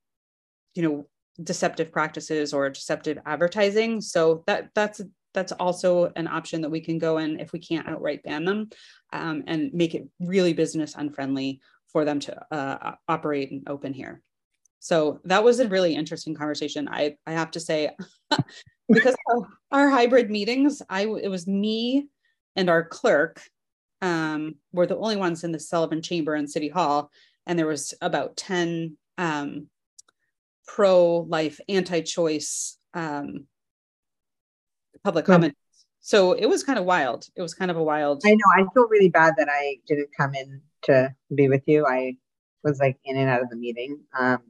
you 0.74 0.84
know 0.84 1.08
deceptive 1.41 1.91
practices 1.91 2.54
or 2.54 2.69
deceptive 2.69 3.19
advertising. 3.26 4.02
So 4.02 4.43
that 4.48 4.69
that's 4.74 5.02
that's 5.34 5.52
also 5.54 6.12
an 6.15 6.28
option 6.28 6.62
that 6.62 6.71
we 6.71 6.80
can 6.80 6.98
go 6.98 7.17
in 7.17 7.39
if 7.39 7.52
we 7.52 7.60
can't 7.60 7.88
outright 7.88 8.24
ban 8.24 8.45
them 8.45 8.69
um, 9.12 9.43
and 9.48 9.74
make 9.74 9.93
it 9.93 10.08
really 10.19 10.54
business 10.54 10.95
unfriendly 10.95 11.60
for 11.88 12.06
them 12.06 12.19
to 12.21 12.54
uh, 12.54 12.95
operate 13.08 13.52
and 13.52 13.67
open 13.67 13.93
here. 13.93 14.21
So 14.80 15.20
that 15.26 15.44
was 15.44 15.60
a 15.60 15.68
really 15.68 15.96
interesting 15.96 16.36
conversation. 16.36 16.88
I, 16.88 17.16
I 17.26 17.34
have 17.34 17.52
to 17.52 17.60
say, 17.60 17.92
because 18.90 19.16
our 19.72 19.90
hybrid 19.90 20.30
meetings, 20.30 20.82
I 20.90 21.04
it 21.04 21.30
was 21.30 21.48
me 21.48 22.08
and 22.56 22.70
our 22.70 22.84
clerk 22.84 23.42
um, 24.02 24.56
were 24.72 24.86
the 24.86 24.98
only 24.98 25.16
ones 25.16 25.44
in 25.44 25.52
the 25.52 25.60
Sullivan 25.60 26.02
Chamber 26.02 26.36
in 26.36 26.48
City 26.48 26.70
Hall, 26.70 27.10
and 27.48 27.58
there 27.58 27.68
was 27.68 27.94
about 28.02 28.38
ten 28.38 28.98
um, 29.18 29.68
pro-life, 30.68 31.60
anti-choice 31.68 32.78
um, 32.94 33.46
public 35.04 35.26
comment. 35.26 35.56
So 36.02 36.34
it 36.34 36.46
was 36.46 36.64
kind 36.64 36.78
of 36.78 36.86
wild. 36.86 37.26
It 37.36 37.42
was 37.42 37.54
kind 37.54 37.72
of 37.72 37.78
a 37.78 37.84
wild. 37.84 38.22
I 38.26 38.32
know. 38.32 38.46
I 38.56 38.66
feel 38.74 38.88
really 38.88 39.10
bad 39.10 39.34
that 39.38 39.48
I 39.50 39.78
didn't 39.88 40.10
come 40.16 40.36
in 40.36 40.62
to 40.84 41.16
be 41.34 41.50
with 41.50 41.64
you. 41.66 41.86
I 41.88 42.18
was 42.64 42.80
like 42.80 42.98
in 43.06 43.18
and 43.18 43.30
out 43.30 43.42
of 43.42 43.50
the 43.50 43.56
meeting. 43.56 44.02
Um, 44.18 44.42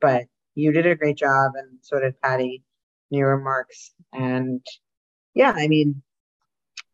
but 0.00 0.24
you 0.54 0.72
did 0.72 0.86
a 0.86 0.96
great 0.96 1.16
job, 1.16 1.52
and 1.56 1.78
so 1.80 2.00
did 2.00 2.20
Patty. 2.20 2.62
New 3.10 3.26
remarks, 3.26 3.92
and 4.14 4.64
yeah, 5.34 5.52
I 5.54 5.68
mean, 5.68 6.02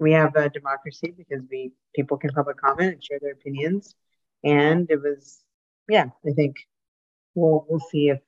we 0.00 0.12
have 0.12 0.34
a 0.34 0.48
democracy 0.48 1.14
because 1.16 1.44
we 1.48 1.70
people 1.94 2.16
can 2.16 2.30
public 2.30 2.56
comment 2.56 2.94
and 2.94 3.04
share 3.04 3.20
their 3.20 3.32
opinions, 3.32 3.94
and 4.42 4.90
it 4.90 5.00
was 5.00 5.44
yeah. 5.88 6.06
I 6.26 6.32
think 6.32 6.56
we'll 7.36 7.64
we'll 7.68 7.78
see 7.78 8.08
if 8.08 8.18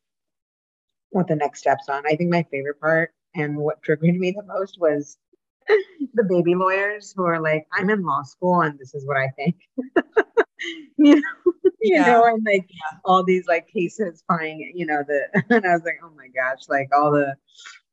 what 1.11 1.27
the 1.27 1.37
next 1.37 1.61
steps 1.61 1.89
on. 1.89 2.05
I 2.07 2.17
think 2.17 2.31
my 2.31 2.47
favorite 2.51 2.81
part 2.81 3.13
and 3.35 3.57
what 3.57 3.83
triggered 3.83 4.17
me 4.17 4.33
the 4.33 4.45
most 4.45 4.79
was 4.81 5.19
the 6.15 6.25
baby 6.25 6.55
lawyers 6.55 7.13
who 7.17 7.25
are 7.25 7.41
like, 7.41 7.67
I'm 7.73 7.91
in 7.91 8.03
law 8.03 8.23
school 8.23 8.63
and 8.63 8.79
this 8.79 8.95
is 8.95 9.07
what 9.07 9.17
I 9.17 9.29
think. 9.37 9.57
you 10.99 11.17
know, 11.17 11.53
you 11.81 11.95
yeah. 11.95 12.07
know, 12.07 12.25
and 12.25 12.45
like 12.45 12.67
yeah. 12.69 12.99
all 13.05 13.25
these 13.25 13.47
like 13.47 13.69
cases 13.69 14.23
finding, 14.27 14.73
you 14.75 14.87
know, 14.87 15.03
the 15.07 15.27
and 15.51 15.67
I 15.67 15.73
was 15.73 15.83
like, 15.85 16.01
oh 16.03 16.11
my 16.17 16.29
gosh, 16.29 16.69
like 16.69 16.89
all 16.97 17.13
the 17.13 17.35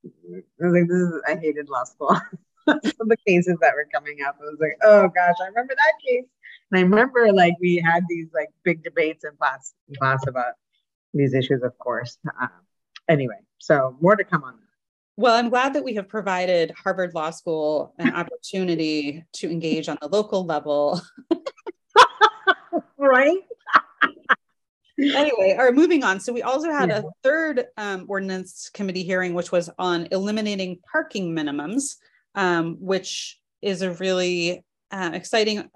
I 0.06 0.66
was 0.66 0.74
like, 0.74 0.88
this 0.88 0.98
is 0.98 1.22
I 1.28 1.36
hated 1.36 1.70
law 1.70 1.84
school. 1.84 2.16
the 2.68 3.18
cases 3.26 3.58
that 3.62 3.74
were 3.76 3.88
coming 3.94 4.18
up. 4.28 4.38
I 4.42 4.44
was 4.44 4.58
like, 4.60 4.78
oh 4.84 5.08
gosh, 5.08 5.36
I 5.42 5.48
remember 5.48 5.74
that 5.76 5.94
case. 6.06 6.26
And 6.72 6.80
I 6.80 6.84
remember 6.84 7.32
like 7.32 7.54
we 7.62 7.82
had 7.84 8.04
these 8.10 8.28
like 8.34 8.50
big 8.64 8.84
debates 8.84 9.24
in 9.24 9.32
class 9.38 9.74
in 9.88 9.96
class 9.96 10.20
about 10.28 10.54
these 11.14 11.34
issues, 11.34 11.64
of 11.64 11.78
course. 11.78 12.18
Um, 12.42 12.50
anyway, 13.08 13.40
so 13.58 13.96
more 14.02 14.16
to 14.16 14.24
come 14.24 14.44
on 14.44 14.56
that. 14.58 14.68
Well, 15.20 15.36
I'm 15.36 15.50
glad 15.50 15.74
that 15.74 15.84
we 15.84 15.96
have 15.96 16.08
provided 16.08 16.72
Harvard 16.84 17.16
Law 17.16 17.32
School 17.32 17.96
an 17.98 18.14
opportunity 18.14 19.26
to 19.34 19.50
engage 19.50 19.90
on 19.90 19.98
the 20.00 20.08
local 20.08 20.46
level. 20.46 21.02
Right? 22.98 23.40
anyway, 25.00 25.56
or 25.58 25.72
moving 25.72 26.04
on. 26.04 26.20
So 26.20 26.34
we 26.34 26.42
also 26.42 26.72
had 26.72 26.90
yeah. 26.90 27.00
a 27.00 27.04
third 27.24 27.66
um, 27.78 28.06
ordinance 28.08 28.70
committee 28.74 29.04
hearing, 29.04 29.34
which 29.34 29.52
was 29.52 29.70
on 29.78 30.08
eliminating 30.12 30.80
parking 30.92 31.36
minimums, 31.36 31.96
um, 32.36 32.78
which 32.80 33.40
is 33.62 33.82
a 33.82 33.92
really 33.94 34.64
uh, 34.92 35.12
exciting, 35.14 35.70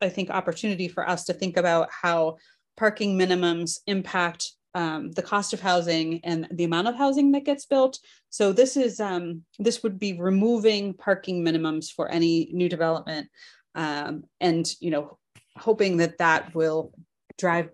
I 0.00 0.08
think, 0.08 0.30
opportunity 0.30 0.88
for 0.88 1.08
us 1.08 1.24
to 1.24 1.32
think 1.32 1.56
about 1.56 1.88
how 1.90 2.36
parking 2.76 3.18
minimums 3.18 3.78
impact 3.86 4.52
um, 4.74 5.10
the 5.12 5.22
cost 5.22 5.52
of 5.52 5.60
housing 5.60 6.20
and 6.24 6.46
the 6.52 6.64
amount 6.64 6.88
of 6.88 6.94
housing 6.94 7.32
that 7.32 7.44
gets 7.44 7.66
built. 7.66 7.98
So 8.30 8.52
this 8.52 8.76
is 8.76 9.00
um, 9.00 9.42
this 9.58 9.82
would 9.82 9.98
be 9.98 10.12
removing 10.12 10.94
parking 10.94 11.44
minimums 11.44 11.90
for 11.90 12.08
any 12.08 12.50
new 12.52 12.68
development, 12.68 13.28
um, 13.74 14.24
and 14.40 14.68
you 14.80 14.90
know, 14.90 15.18
hoping 15.58 15.98
that 15.98 16.18
that 16.18 16.54
will 16.54 16.92
drive 17.36 17.70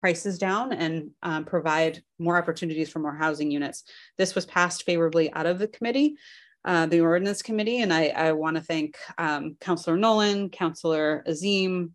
prices 0.00 0.38
down 0.38 0.72
and 0.72 1.10
um, 1.22 1.44
provide 1.44 2.02
more 2.18 2.36
opportunities 2.36 2.88
for 2.88 2.98
more 2.98 3.14
housing 3.14 3.50
units. 3.50 3.84
This 4.18 4.34
was 4.34 4.46
passed 4.46 4.84
favorably 4.84 5.32
out 5.32 5.46
of 5.46 5.58
the 5.58 5.68
committee. 5.68 6.16
Uh, 6.64 6.84
the 6.86 7.00
ordinance 7.00 7.42
committee, 7.42 7.80
and 7.80 7.92
I, 7.92 8.08
I 8.08 8.32
want 8.32 8.56
to 8.56 8.62
thank 8.62 8.96
um, 9.18 9.56
Councillor 9.60 9.96
Nolan, 9.96 10.50
Councillor 10.50 11.22
Azeem, 11.28 11.90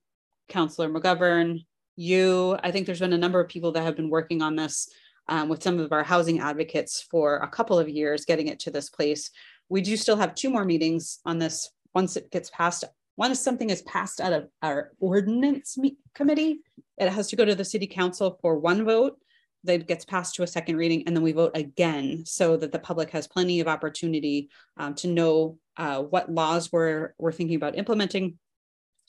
Councillor 0.47 0.89
McGovern, 0.89 1.65
you. 1.97 2.57
I 2.63 2.71
think 2.71 2.85
there's 2.85 3.01
been 3.01 3.11
a 3.11 3.17
number 3.17 3.41
of 3.41 3.49
people 3.49 3.73
that 3.73 3.83
have 3.83 3.97
been 3.97 4.09
working 4.09 4.41
on 4.41 4.55
this 4.55 4.89
um, 5.27 5.49
with 5.49 5.61
some 5.61 5.79
of 5.79 5.91
our 5.91 6.03
housing 6.03 6.39
advocates 6.39 7.05
for 7.11 7.37
a 7.37 7.47
couple 7.47 7.77
of 7.79 7.89
years, 7.89 8.25
getting 8.25 8.47
it 8.47 8.59
to 8.59 8.71
this 8.71 8.89
place. 8.89 9.29
We 9.69 9.81
do 9.81 9.95
still 9.97 10.17
have 10.17 10.35
two 10.35 10.49
more 10.49 10.65
meetings 10.65 11.19
on 11.25 11.37
this 11.37 11.69
once 11.93 12.15
it 12.15 12.31
gets 12.31 12.49
passed. 12.49 12.83
Once 13.17 13.39
something 13.39 13.69
is 13.69 13.81
passed 13.83 14.19
out 14.21 14.33
of 14.33 14.47
our 14.61 14.91
ordinance 14.99 15.77
committee, 16.15 16.59
it 16.97 17.09
has 17.09 17.27
to 17.27 17.35
go 17.35 17.45
to 17.45 17.55
the 17.55 17.65
city 17.65 17.87
council 17.87 18.37
for 18.41 18.57
one 18.57 18.85
vote 18.85 19.17
that 19.63 19.87
gets 19.87 20.05
passed 20.05 20.35
to 20.35 20.43
a 20.43 20.47
second 20.47 20.77
reading 20.77 21.03
and 21.05 21.15
then 21.15 21.23
we 21.23 21.31
vote 21.31 21.51
again 21.53 22.23
so 22.25 22.57
that 22.57 22.71
the 22.71 22.79
public 22.79 23.11
has 23.11 23.27
plenty 23.27 23.59
of 23.59 23.67
opportunity 23.67 24.49
um, 24.77 24.95
to 24.95 25.07
know 25.07 25.57
uh, 25.77 26.01
what 26.01 26.31
laws 26.31 26.71
we're, 26.71 27.13
we're 27.19 27.31
thinking 27.31 27.55
about 27.55 27.77
implementing 27.77 28.37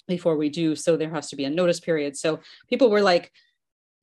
before 0.08 0.36
we 0.36 0.48
do. 0.48 0.76
So 0.76 0.96
there 0.96 1.10
has 1.10 1.30
to 1.30 1.36
be 1.36 1.44
a 1.44 1.50
notice 1.50 1.80
period. 1.80 2.16
So 2.16 2.40
people 2.68 2.90
were 2.90 3.02
like, 3.02 3.32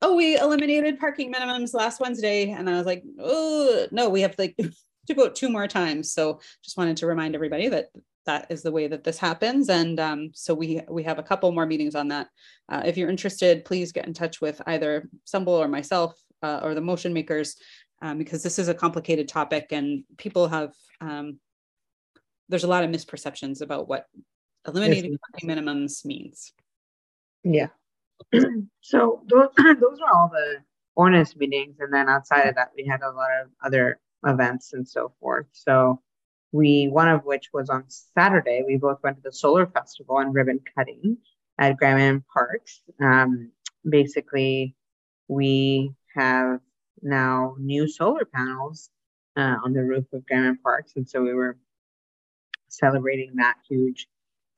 oh, 0.02 0.16
we 0.16 0.38
eliminated 0.38 1.00
parking 1.00 1.32
minimums 1.32 1.74
last 1.74 2.00
Wednesday. 2.00 2.52
And 2.52 2.70
I 2.70 2.78
was 2.78 2.86
like, 2.86 3.04
oh, 3.20 3.88
no, 3.92 4.10
we 4.10 4.22
have 4.22 4.36
like 4.38 4.56
to 5.08 5.14
vote 5.14 5.36
two 5.36 5.50
more 5.50 5.68
times. 5.68 6.14
So 6.14 6.40
just 6.64 6.78
wanted 6.78 6.98
to 6.98 7.08
remind 7.08 7.36
everybody 7.36 7.68
that 7.70 7.88
that 8.30 8.46
is 8.52 8.62
the 8.62 8.72
way 8.72 8.88
that 8.88 9.04
this 9.04 9.18
happens. 9.18 9.70
And 9.70 10.00
um, 10.00 10.30
so 10.36 10.54
we 10.54 10.82
we 10.88 11.02
have 11.02 11.18
a 11.18 11.24
couple 11.24 11.52
more 11.52 11.65
meetings 11.65 11.96
on 11.96 12.10
that. 12.10 12.28
Uh, 12.72 12.84
if 12.86 12.96
you're 12.96 13.10
interested, 13.10 13.65
please 13.65 13.92
get 13.92 14.06
in 14.06 14.13
touch 14.13 14.39
with 14.39 14.62
either 14.68 15.10
Sumbul 15.26 15.60
or 15.60 15.68
myself 15.68 16.13
uh, 16.44 16.60
or 16.62 16.76
the 16.76 16.82
motion 16.92 17.12
makers, 17.12 17.56
um, 18.04 18.20
because 18.20 18.44
this 18.44 18.60
is 18.60 18.68
a 18.68 18.74
complicated 18.76 19.28
topic 19.28 19.72
and 19.72 20.04
people 20.18 20.48
have, 20.48 20.74
um, 21.02 21.39
there's 22.50 22.65
a 22.65 22.68
lot 22.68 22.84
of 22.84 22.92
misperceptions 22.92 23.62
about 23.62 23.88
what 23.89 24.06
eliminating 24.68 25.18
yes. 25.42 25.44
minimums 25.44 26.06
means. 26.06 26.54
Yeah. 27.44 27.70
so 28.82 29.24
those 29.28 29.50
those 29.58 30.00
are 30.06 30.13
all 30.13 30.30
the 30.32 30.58
ordinance 30.96 31.36
meetings, 31.36 31.78
and 31.80 31.92
then 31.92 32.08
outside 32.08 32.48
of 32.48 32.54
that, 32.56 32.74
we 32.78 32.86
had 32.86 33.02
a 33.02 33.10
lot 33.10 33.32
of 33.42 33.50
other 33.65 34.00
events 34.24 34.74
and 34.74 34.88
so 34.88 35.13
forth. 35.20 35.48
So 35.52 36.00
we 36.52 36.88
one 36.88 37.08
of 37.08 37.26
which 37.26 37.50
was 37.54 37.70
on 37.70 37.86
Saturday. 37.88 38.64
We 38.66 38.78
both 38.78 39.00
went 39.04 39.18
to 39.18 39.24
the 39.24 39.32
solar 39.32 39.68
festival 39.68 40.20
and 40.20 40.34
ribbon 40.34 40.60
cutting 40.76 41.18
at 41.58 41.78
Graham 41.78 42.24
Parks. 42.34 42.82
Um, 43.00 43.52
basically, 43.88 44.76
we 45.28 45.94
have 46.16 46.60
now 47.02 47.56
new 47.60 47.88
solar 47.88 48.26
panels 48.26 48.90
uh, 49.38 49.58
on 49.64 49.74
the 49.74 49.84
roof 49.84 50.06
of 50.14 50.26
Graham 50.26 50.58
Parks, 50.64 50.94
and 50.96 51.08
so 51.08 51.22
we 51.22 51.34
were 51.34 51.58
celebrating 52.68 53.36
that 53.36 53.56
huge 53.68 54.08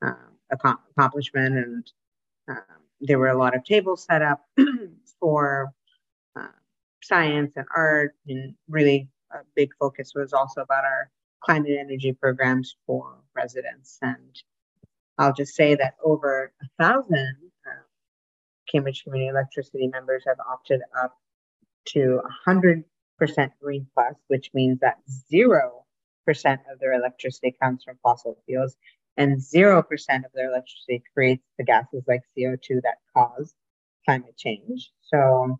uh, 0.04 0.14
accomplishment. 0.50 1.56
And 1.56 1.92
um, 2.48 2.56
there 3.00 3.18
were 3.18 3.28
a 3.28 3.38
lot 3.38 3.54
of 3.54 3.64
tables 3.64 4.04
set 4.04 4.22
up 4.22 4.46
for 5.20 5.72
uh, 6.38 6.48
science 7.02 7.52
and 7.56 7.66
art. 7.74 8.14
And 8.26 8.54
really, 8.68 9.08
a 9.30 9.38
big 9.54 9.70
focus 9.78 10.12
was 10.14 10.32
also 10.32 10.62
about 10.62 10.84
our 10.84 11.10
climate 11.44 11.76
energy 11.78 12.12
programs 12.12 12.76
for 12.86 13.18
residents. 13.34 13.98
And 14.02 14.42
I'll 15.18 15.32
just 15.32 15.54
say 15.54 15.74
that 15.74 15.94
over 16.02 16.52
a 16.62 16.82
thousand 16.82 17.36
uh, 17.66 17.82
Cambridge 18.70 19.04
Community 19.04 19.28
Electricity 19.28 19.88
members 19.88 20.24
have 20.26 20.38
opted 20.48 20.80
up 21.00 21.16
to 21.88 22.20
100% 22.46 22.84
Green 23.60 23.86
Plus, 23.94 24.14
which 24.28 24.50
means 24.54 24.80
that 24.80 24.98
0% 25.32 25.70
of 26.28 26.78
their 26.80 26.92
electricity 26.92 27.56
comes 27.60 27.84
from 27.84 27.98
fossil 28.02 28.38
fuels 28.46 28.76
and 29.16 29.38
0% 29.38 29.80
of 30.24 30.32
their 30.34 30.48
electricity 30.48 31.02
creates 31.12 31.44
the 31.58 31.64
gases 31.64 32.04
like 32.08 32.22
CO2 32.36 32.80
that 32.82 32.98
cause 33.14 33.54
climate 34.04 34.36
change. 34.36 34.90
So 35.02 35.58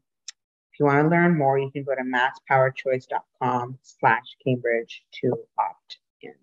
you 0.83 0.87
want 0.87 1.05
to 1.05 1.09
learn 1.09 1.38
more, 1.38 1.59
you 1.59 1.71
can 1.71 1.85
go 1.85 1.95
to 1.95 2.03
masspowerchoice.com 2.03 3.79
slash 3.83 4.25
Cambridge 4.45 5.05
to 5.21 5.37
opt 5.57 5.99
in. 6.21 6.35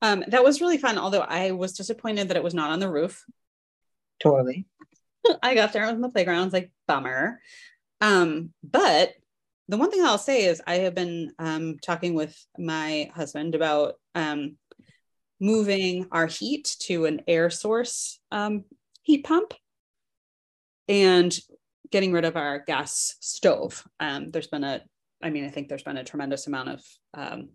Um, 0.00 0.24
that 0.28 0.42
was 0.42 0.62
really 0.62 0.78
fun, 0.78 0.96
although 0.96 1.20
I 1.20 1.50
was 1.50 1.74
disappointed 1.74 2.28
that 2.28 2.36
it 2.38 2.42
was 2.42 2.54
not 2.54 2.70
on 2.70 2.80
the 2.80 2.90
roof. 2.90 3.24
Totally. 4.18 4.66
I 5.42 5.54
got 5.54 5.74
there 5.74 5.86
on 5.86 6.00
the 6.00 6.08
playground. 6.08 6.40
I 6.40 6.44
was 6.44 6.52
like, 6.54 6.70
bummer. 6.86 7.40
Um, 8.00 8.54
but 8.62 9.12
the 9.68 9.76
one 9.76 9.90
thing 9.90 10.02
I'll 10.02 10.16
say 10.16 10.44
is 10.46 10.62
I 10.66 10.76
have 10.76 10.94
been 10.94 11.32
um, 11.38 11.76
talking 11.82 12.14
with 12.14 12.34
my 12.56 13.10
husband 13.14 13.54
about 13.54 13.96
um, 14.14 14.56
moving 15.38 16.06
our 16.12 16.26
heat 16.26 16.76
to 16.80 17.04
an 17.04 17.20
air 17.28 17.50
source 17.50 18.20
um, 18.32 18.64
heat 19.02 19.24
pump 19.24 19.52
and 20.88 21.38
getting 21.90 22.12
rid 22.12 22.24
of 22.24 22.36
our 22.36 22.60
gas 22.60 23.16
stove. 23.20 23.84
Um, 24.00 24.30
there's 24.30 24.46
been 24.46 24.64
a, 24.64 24.82
I 25.22 25.30
mean, 25.30 25.44
I 25.44 25.48
think 25.48 25.68
there's 25.68 25.82
been 25.82 25.96
a 25.96 26.04
tremendous 26.04 26.46
amount 26.46 26.68
of 26.68 26.82
um, 27.14 27.48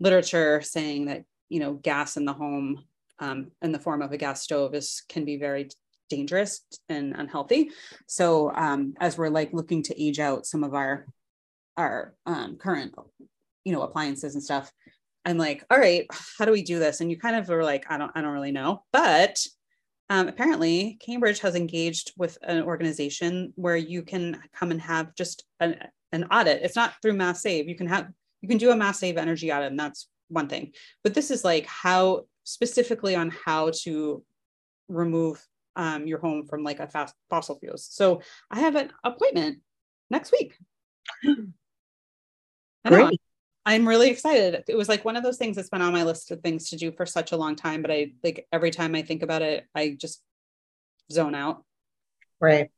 literature 0.00 0.60
saying 0.60 1.06
that, 1.06 1.24
you 1.48 1.60
know, 1.60 1.74
gas 1.74 2.16
in 2.16 2.24
the 2.24 2.32
home 2.32 2.84
um, 3.18 3.50
in 3.62 3.72
the 3.72 3.78
form 3.78 4.02
of 4.02 4.12
a 4.12 4.16
gas 4.16 4.42
stove 4.42 4.74
is 4.74 5.02
can 5.08 5.24
be 5.24 5.38
very 5.38 5.68
dangerous 6.08 6.62
and 6.88 7.14
unhealthy. 7.16 7.70
So 8.06 8.52
um, 8.54 8.94
as 9.00 9.18
we're 9.18 9.28
like 9.28 9.52
looking 9.52 9.82
to 9.84 10.02
age 10.02 10.20
out 10.20 10.46
some 10.46 10.64
of 10.64 10.74
our 10.74 11.06
our 11.76 12.14
um, 12.26 12.56
current, 12.56 12.94
you 13.64 13.72
know, 13.72 13.82
appliances 13.82 14.34
and 14.34 14.42
stuff, 14.42 14.72
I'm 15.24 15.38
like, 15.38 15.64
all 15.70 15.78
right, 15.78 16.06
how 16.38 16.44
do 16.44 16.52
we 16.52 16.62
do 16.62 16.78
this? 16.78 17.00
And 17.00 17.10
you 17.10 17.18
kind 17.18 17.36
of 17.36 17.48
were 17.48 17.62
like, 17.62 17.86
I 17.88 17.98
don't, 17.98 18.10
I 18.14 18.20
don't 18.20 18.32
really 18.32 18.50
know. 18.50 18.82
But 18.92 19.38
um, 20.10 20.28
apparently, 20.28 20.98
Cambridge 21.00 21.40
has 21.40 21.54
engaged 21.54 22.12
with 22.16 22.38
an 22.42 22.62
organization 22.62 23.52
where 23.56 23.76
you 23.76 24.02
can 24.02 24.40
come 24.54 24.70
and 24.70 24.80
have 24.80 25.14
just 25.14 25.44
an, 25.60 25.76
an 26.12 26.24
audit. 26.30 26.62
It's 26.62 26.76
not 26.76 26.94
through 27.02 27.14
Mass 27.14 27.42
Save. 27.42 27.68
You 27.68 27.76
can 27.76 27.88
have 27.88 28.08
you 28.40 28.48
can 28.48 28.58
do 28.58 28.70
a 28.70 28.76
Mass 28.76 29.00
Save 29.00 29.18
energy 29.18 29.52
audit, 29.52 29.70
and 29.70 29.78
that's 29.78 30.08
one 30.28 30.48
thing. 30.48 30.72
But 31.04 31.14
this 31.14 31.30
is 31.30 31.44
like 31.44 31.66
how 31.66 32.26
specifically 32.44 33.16
on 33.16 33.30
how 33.44 33.72
to 33.82 34.22
remove 34.88 35.44
um, 35.76 36.06
your 36.06 36.18
home 36.18 36.46
from 36.46 36.62
like 36.64 36.80
a 36.80 36.88
fast 36.88 37.14
fossil 37.28 37.58
fuels. 37.58 37.86
So 37.90 38.22
I 38.50 38.60
have 38.60 38.76
an 38.76 38.90
appointment 39.04 39.58
next 40.10 40.32
week. 40.32 40.54
Great. 42.86 43.20
I'm 43.68 43.86
really 43.86 44.08
excited. 44.08 44.64
It 44.66 44.76
was 44.76 44.88
like 44.88 45.04
one 45.04 45.16
of 45.16 45.22
those 45.22 45.36
things 45.36 45.54
that's 45.54 45.68
been 45.68 45.82
on 45.82 45.92
my 45.92 46.02
list 46.02 46.30
of 46.30 46.40
things 46.40 46.70
to 46.70 46.76
do 46.76 46.90
for 46.90 47.04
such 47.04 47.32
a 47.32 47.36
long 47.36 47.54
time, 47.54 47.82
but 47.82 47.90
I 47.90 48.12
like 48.24 48.46
every 48.50 48.70
time 48.70 48.94
I 48.94 49.02
think 49.02 49.22
about 49.22 49.42
it, 49.42 49.66
I 49.74 49.94
just 50.00 50.22
zone 51.12 51.34
out. 51.34 51.62
Right. 52.40 52.70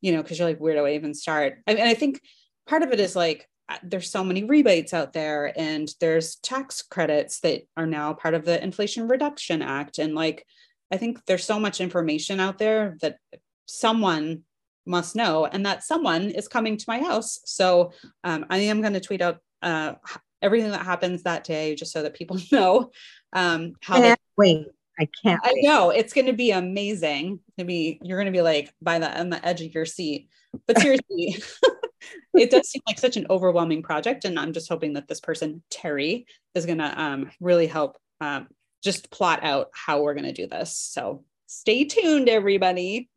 You 0.00 0.10
know, 0.10 0.20
because 0.20 0.40
you're 0.40 0.48
like, 0.48 0.58
where 0.58 0.74
do 0.74 0.84
I 0.84 0.94
even 0.94 1.14
start? 1.14 1.60
I 1.68 1.74
mean, 1.74 1.86
I 1.86 1.94
think 1.94 2.20
part 2.66 2.82
of 2.82 2.90
it 2.90 2.98
is 2.98 3.14
like 3.14 3.48
uh, 3.68 3.76
there's 3.84 4.10
so 4.10 4.24
many 4.24 4.42
rebates 4.42 4.92
out 4.92 5.12
there 5.12 5.52
and 5.56 5.88
there's 6.00 6.34
tax 6.36 6.82
credits 6.82 7.38
that 7.40 7.62
are 7.76 7.86
now 7.86 8.12
part 8.12 8.34
of 8.34 8.44
the 8.44 8.60
Inflation 8.60 9.06
Reduction 9.06 9.62
Act. 9.62 10.00
And 10.00 10.16
like, 10.16 10.44
I 10.90 10.96
think 10.96 11.24
there's 11.26 11.44
so 11.44 11.60
much 11.60 11.80
information 11.80 12.40
out 12.40 12.58
there 12.58 12.96
that 13.00 13.18
someone 13.66 14.42
must 14.86 15.14
know, 15.14 15.46
and 15.46 15.64
that 15.66 15.84
someone 15.84 16.30
is 16.30 16.48
coming 16.48 16.76
to 16.76 16.84
my 16.88 16.98
house. 16.98 17.38
So 17.44 17.92
um, 18.24 18.44
I 18.50 18.58
am 18.58 18.80
going 18.80 18.94
to 18.94 19.00
tweet 19.00 19.22
out 19.22 19.38
uh, 19.62 19.94
everything 20.42 20.70
that 20.72 20.84
happens 20.84 21.22
that 21.22 21.44
day, 21.44 21.74
just 21.74 21.92
so 21.92 22.02
that 22.02 22.14
people 22.14 22.38
know 22.52 22.90
um, 23.32 23.74
how. 23.80 23.96
Can't 23.96 24.18
they, 24.18 24.32
wait! 24.36 24.66
I 25.00 25.08
can't. 25.22 25.40
I 25.42 25.54
know 25.62 25.90
it's 25.90 26.12
going 26.12 26.26
to 26.26 26.32
be 26.32 26.50
amazing. 26.50 27.40
To 27.58 27.64
be, 27.64 27.98
you're 28.02 28.18
going 28.18 28.32
to 28.32 28.36
be 28.36 28.42
like 28.42 28.74
by 28.82 28.98
the 28.98 29.18
on 29.18 29.30
the 29.30 29.44
edge 29.46 29.62
of 29.62 29.74
your 29.74 29.86
seat. 29.86 30.28
But 30.66 30.78
seriously, 30.80 31.42
it 32.34 32.50
does 32.50 32.68
seem 32.68 32.82
like 32.86 32.98
such 32.98 33.16
an 33.16 33.26
overwhelming 33.30 33.82
project, 33.82 34.24
and 34.24 34.38
I'm 34.38 34.52
just 34.52 34.68
hoping 34.68 34.94
that 34.94 35.08
this 35.08 35.20
person 35.20 35.62
Terry 35.70 36.26
is 36.54 36.66
going 36.66 36.78
to 36.78 37.00
um, 37.00 37.30
really 37.40 37.66
help 37.66 37.96
um, 38.20 38.48
just 38.82 39.10
plot 39.10 39.42
out 39.42 39.68
how 39.72 40.02
we're 40.02 40.14
going 40.14 40.24
to 40.24 40.32
do 40.32 40.46
this. 40.46 40.76
So 40.76 41.24
stay 41.46 41.84
tuned, 41.84 42.28
everybody. 42.28 43.08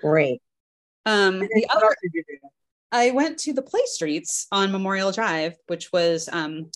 Great. 0.00 0.42
Um, 1.06 1.40
the 1.40 1.66
other, 1.74 1.94
I 2.92 3.10
went 3.10 3.38
to 3.40 3.52
the 3.52 3.62
Play 3.62 3.82
Streets 3.86 4.46
on 4.50 4.72
Memorial 4.72 5.12
Drive, 5.12 5.54
which 5.68 5.92
was 5.92 6.28
um, 6.32 6.70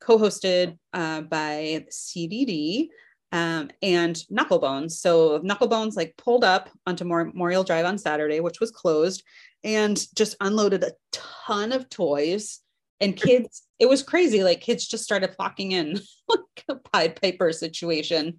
co-hosted 0.00 0.76
uh, 0.92 1.22
by 1.22 1.86
CDD 1.90 2.88
um, 3.32 3.70
and 3.82 4.16
Knucklebones. 4.30 4.92
So 4.92 5.38
Knucklebones 5.40 5.96
like 5.96 6.16
pulled 6.16 6.44
up 6.44 6.70
onto 6.86 7.04
Memorial 7.04 7.64
Drive 7.64 7.86
on 7.86 7.98
Saturday, 7.98 8.40
which 8.40 8.60
was 8.60 8.70
closed, 8.70 9.22
and 9.62 10.02
just 10.16 10.36
unloaded 10.40 10.82
a 10.82 10.92
ton 11.12 11.72
of 11.72 11.88
toys. 11.88 12.60
And 13.00 13.16
kids, 13.16 13.62
it 13.78 13.88
was 13.88 14.02
crazy. 14.02 14.42
Like 14.42 14.60
kids 14.60 14.86
just 14.86 15.04
started 15.04 15.34
flocking 15.34 15.72
in, 15.72 16.00
like 16.28 16.64
a 16.68 16.74
Pied 16.76 17.20
Piper 17.20 17.52
situation. 17.52 18.38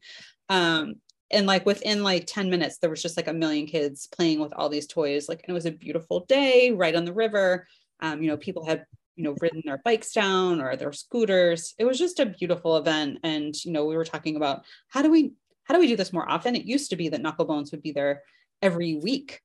Um, 0.49 0.95
and 1.31 1.47
like 1.47 1.65
within 1.65 2.03
like 2.03 2.25
10 2.27 2.49
minutes 2.49 2.77
there 2.77 2.89
was 2.89 3.01
just 3.01 3.17
like 3.17 3.27
a 3.27 3.33
million 3.33 3.65
kids 3.65 4.07
playing 4.07 4.39
with 4.39 4.53
all 4.53 4.69
these 4.69 4.87
toys 4.87 5.27
like 5.27 5.41
and 5.43 5.49
it 5.49 5.53
was 5.53 5.65
a 5.65 5.71
beautiful 5.71 6.25
day 6.25 6.71
right 6.71 6.95
on 6.95 7.05
the 7.05 7.13
river. 7.13 7.67
Um, 7.99 8.21
you 8.21 8.29
know 8.29 8.37
people 8.37 8.65
had 8.65 8.85
you 9.15 9.23
know 9.23 9.35
ridden 9.41 9.61
their 9.65 9.81
bikes 9.83 10.11
down 10.13 10.61
or 10.61 10.75
their 10.75 10.93
scooters. 10.93 11.75
It 11.77 11.85
was 11.85 11.99
just 11.99 12.19
a 12.19 12.25
beautiful 12.25 12.77
event 12.77 13.19
and 13.23 13.53
you 13.63 13.71
know 13.71 13.85
we 13.85 13.95
were 13.95 14.05
talking 14.05 14.35
about 14.35 14.63
how 14.87 15.01
do 15.01 15.11
we 15.11 15.33
how 15.63 15.73
do 15.73 15.79
we 15.79 15.87
do 15.87 15.95
this 15.95 16.13
more 16.13 16.29
often? 16.29 16.55
It 16.55 16.65
used 16.65 16.89
to 16.89 16.95
be 16.95 17.09
that 17.09 17.23
knucklebones 17.23 17.71
would 17.71 17.81
be 17.81 17.91
there 17.91 18.23
every 18.61 18.95
week 18.95 19.41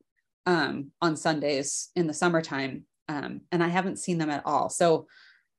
um, 0.47 0.93
on 1.01 1.17
sundays 1.17 1.91
in 1.97 2.07
the 2.07 2.15
summertime 2.15 2.85
um, 3.09 3.41
and 3.53 3.63
i 3.63 3.69
haven't 3.69 3.99
seen 3.99 4.19
them 4.19 4.31
at 4.31 4.45
all. 4.45 4.69
So 4.69 5.07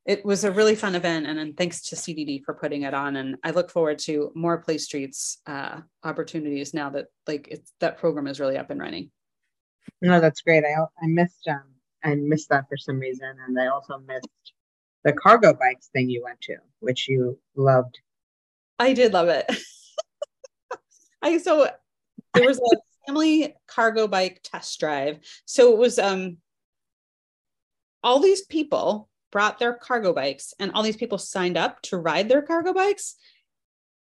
it 0.08 0.24
was 0.24 0.46
a 0.46 0.52
really 0.52 0.74
fun 0.74 0.96
event 0.96 1.28
and, 1.28 1.38
and 1.38 1.56
thanks 1.58 1.82
to 1.82 1.96
cdd 1.96 2.44
for 2.44 2.54
putting 2.54 2.84
it 2.84 2.94
on 2.94 3.18
and 3.18 3.36
i 3.44 3.52
look 3.52 3.70
forward 3.70 4.00
to 4.00 4.32
more 4.34 4.58
play 4.58 4.78
streets 4.78 5.42
uh, 5.46 5.82
opportunities 6.04 6.74
now 6.74 6.90
that 6.90 7.08
like 7.28 7.48
it's 7.52 7.74
that 7.80 7.98
program 7.98 8.26
is 8.26 8.40
really 8.40 8.58
up 8.58 8.70
and 8.72 8.80
running. 8.80 9.12
No 10.02 10.20
that's 10.20 10.42
great. 10.42 10.64
I 10.64 10.82
i 11.04 11.08
missed 11.08 11.48
um 11.48 11.64
i 12.04 12.16
missed 12.16 12.50
that 12.50 12.68
for 12.68 12.78
some 12.78 13.00
reason 13.00 13.36
and 13.46 13.60
i 13.60 13.68
also 13.68 14.00
missed 14.00 14.28
the 15.04 15.14
cargo 15.14 15.54
bikes 15.54 15.88
thing 15.88 16.10
you 16.10 16.24
went 16.24 16.42
to 16.42 16.56
which 16.80 17.08
you 17.08 17.40
loved. 17.56 18.00
I 18.80 18.94
did 18.94 19.14
love 19.14 19.28
it. 19.30 19.46
I 21.22 21.38
so 21.38 21.70
there 22.34 22.46
was 22.46 22.60
a 22.60 22.78
family 23.08 23.56
cargo 23.68 24.08
bike 24.08 24.42
test 24.44 24.80
drive. 24.80 25.20
So 25.46 25.74
it 25.74 25.78
was 25.78 25.98
um 26.00 26.38
all 28.04 28.20
these 28.20 28.46
people 28.46 29.10
brought 29.32 29.60
their 29.60 29.74
cargo 29.74 30.14
bikes 30.14 30.54
and 30.60 30.72
all 30.72 30.84
these 30.84 30.98
people 30.98 31.18
signed 31.18 31.58
up 31.58 31.82
to 31.84 31.98
ride 31.98 32.30
their 32.30 32.42
cargo 32.42 32.74
bikes. 32.74 33.16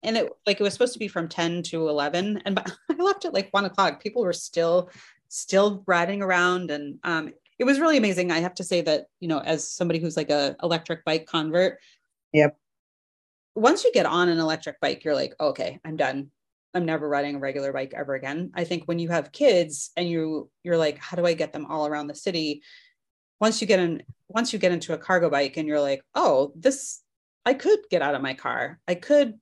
And 0.01 0.17
it 0.17 0.29
like 0.45 0.59
it 0.59 0.63
was 0.63 0.73
supposed 0.73 0.93
to 0.93 0.99
be 0.99 1.07
from 1.07 1.29
10 1.29 1.63
to 1.63 1.87
11 1.87 2.41
and 2.45 2.59
i 2.89 2.93
left 2.95 3.25
at 3.25 3.33
like 3.33 3.49
one 3.51 3.65
o'clock. 3.65 4.01
People 4.01 4.23
were 4.23 4.33
still 4.33 4.89
still 5.29 5.83
riding 5.87 6.21
around 6.21 6.71
and 6.71 6.99
um, 7.03 7.33
it 7.57 7.63
was 7.63 7.79
really 7.79 7.97
amazing. 7.97 8.31
I 8.31 8.39
have 8.39 8.55
to 8.55 8.63
say 8.63 8.81
that 8.81 9.05
you 9.19 9.27
know 9.27 9.39
as 9.39 9.67
somebody 9.67 9.99
who's 9.99 10.17
like 10.17 10.29
a 10.29 10.55
electric 10.61 11.05
bike 11.05 11.25
convert 11.25 11.79
yep. 12.33 12.57
once 13.55 13.83
you 13.83 13.91
get 13.93 14.05
on 14.05 14.27
an 14.29 14.39
electric 14.39 14.79
bike 14.81 15.03
you're 15.03 15.15
like 15.15 15.33
okay 15.39 15.79
i'm 15.85 15.95
done. 15.95 16.29
I'm 16.75 16.85
never 16.85 17.07
riding 17.07 17.35
a 17.35 17.39
regular 17.39 17.71
bike 17.71 17.93
ever 17.95 18.15
again. 18.15 18.51
I 18.55 18.63
think 18.63 18.85
when 18.85 18.97
you 18.97 19.09
have 19.09 19.31
kids 19.31 19.91
and 19.95 20.09
you 20.09 20.49
you're 20.63 20.77
like 20.77 20.97
how 20.97 21.15
do 21.15 21.25
i 21.25 21.33
get 21.33 21.53
them 21.53 21.67
all 21.67 21.87
around 21.87 22.07
the 22.07 22.15
city 22.15 22.63
once 23.43 23.59
you 23.59 23.67
get 23.67 23.81
in 23.81 24.01
once 24.29 24.53
you 24.53 24.57
get 24.57 24.71
into 24.71 24.93
a 24.93 24.97
cargo 24.97 25.29
bike 25.29 25.57
and 25.57 25.67
you're 25.67 25.81
like 25.81 26.01
oh 26.15 26.53
this 26.55 27.01
i 27.45 27.53
could 27.53 27.79
get 27.89 28.01
out 28.01 28.15
of 28.15 28.21
my 28.21 28.33
car. 28.33 28.79
I 28.87 28.95
could 28.95 29.33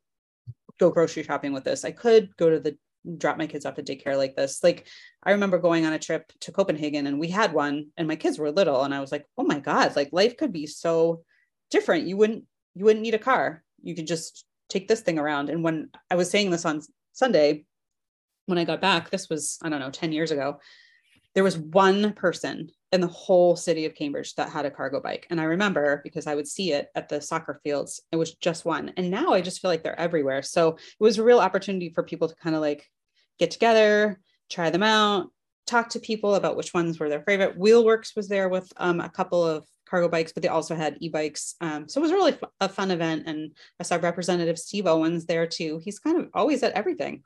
go 0.79 0.89
grocery 0.89 1.21
shopping 1.21 1.53
with 1.53 1.63
this. 1.63 1.85
I 1.85 1.91
could 1.91 2.35
go 2.35 2.49
to 2.49 2.59
the 2.59 2.75
drop 3.17 3.37
my 3.37 3.45
kids 3.45 3.63
off 3.63 3.77
at 3.77 3.85
daycare 3.85 4.17
like 4.17 4.35
this. 4.35 4.63
Like 4.63 4.87
i 5.21 5.31
remember 5.31 5.59
going 5.59 5.85
on 5.85 5.93
a 5.93 5.99
trip 5.99 6.23
to 6.41 6.51
copenhagen 6.51 7.05
and 7.05 7.19
we 7.19 7.27
had 7.27 7.53
one 7.53 7.75
and 7.95 8.07
my 8.07 8.15
kids 8.15 8.39
were 8.39 8.51
little 8.51 8.81
and 8.83 8.93
i 8.95 8.99
was 8.99 9.11
like 9.11 9.25
oh 9.37 9.43
my 9.43 9.59
god 9.59 9.95
like 9.95 10.09
life 10.11 10.35
could 10.35 10.51
be 10.51 10.65
so 10.65 11.23
different. 11.69 12.07
You 12.07 12.17
wouldn't 12.17 12.45
you 12.73 12.85
wouldn't 12.85 13.03
need 13.03 13.19
a 13.19 13.27
car. 13.31 13.63
You 13.83 13.93
could 13.93 14.07
just 14.07 14.45
take 14.67 14.87
this 14.87 15.01
thing 15.01 15.19
around. 15.19 15.51
And 15.51 15.63
when 15.63 15.89
i 16.09 16.15
was 16.15 16.31
saying 16.31 16.49
this 16.49 16.65
on 16.65 16.81
sunday 17.13 17.65
when 18.47 18.57
i 18.57 18.63
got 18.63 18.81
back 18.81 19.11
this 19.11 19.29
was 19.29 19.59
i 19.61 19.69
don't 19.69 19.79
know 19.79 19.91
10 19.91 20.11
years 20.11 20.31
ago 20.31 20.59
there 21.33 21.43
was 21.43 21.57
one 21.57 22.13
person 22.13 22.69
in 22.91 23.01
the 23.01 23.07
whole 23.07 23.55
city 23.55 23.85
of 23.85 23.95
Cambridge 23.95 24.35
that 24.35 24.49
had 24.49 24.65
a 24.65 24.71
cargo 24.71 24.99
bike. 24.99 25.25
And 25.29 25.39
I 25.39 25.45
remember 25.45 26.01
because 26.03 26.27
I 26.27 26.35
would 26.35 26.47
see 26.47 26.73
it 26.73 26.89
at 26.93 27.07
the 27.07 27.21
soccer 27.21 27.59
fields, 27.63 28.01
it 28.11 28.17
was 28.17 28.35
just 28.35 28.65
one. 28.65 28.91
And 28.97 29.09
now 29.09 29.31
I 29.31 29.41
just 29.41 29.61
feel 29.61 29.71
like 29.71 29.83
they're 29.83 29.99
everywhere. 29.99 30.41
So 30.41 30.69
it 30.75 30.79
was 30.99 31.17
a 31.17 31.23
real 31.23 31.39
opportunity 31.39 31.89
for 31.89 32.03
people 32.03 32.27
to 32.27 32.35
kind 32.35 32.55
of 32.55 32.61
like 32.61 32.89
get 33.39 33.51
together, 33.51 34.19
try 34.49 34.69
them 34.69 34.83
out, 34.83 35.29
talk 35.65 35.89
to 35.89 35.99
people 35.99 36.35
about 36.35 36.57
which 36.57 36.73
ones 36.73 36.99
were 36.99 37.07
their 37.07 37.23
favorite. 37.23 37.57
Wheelworks 37.57 38.15
was 38.15 38.27
there 38.27 38.49
with 38.49 38.71
um, 38.75 38.99
a 38.99 39.09
couple 39.09 39.43
of 39.45 39.65
cargo 39.89 40.09
bikes, 40.09 40.33
but 40.33 40.43
they 40.43 40.49
also 40.49 40.75
had 40.75 40.97
e-bikes. 40.99 41.55
Um, 41.61 41.87
so 41.87 42.01
it 42.01 42.03
was 42.03 42.11
really 42.11 42.37
a 42.59 42.67
fun 42.67 42.91
event. 42.91 43.23
And 43.25 43.51
I 43.79 43.83
saw 43.83 43.97
Representative 44.01 44.59
Steve 44.59 44.87
Owens 44.87 45.25
there 45.25 45.47
too. 45.47 45.81
He's 45.83 45.99
kind 45.99 46.19
of 46.19 46.29
always 46.33 46.61
at 46.63 46.73
everything. 46.73 47.23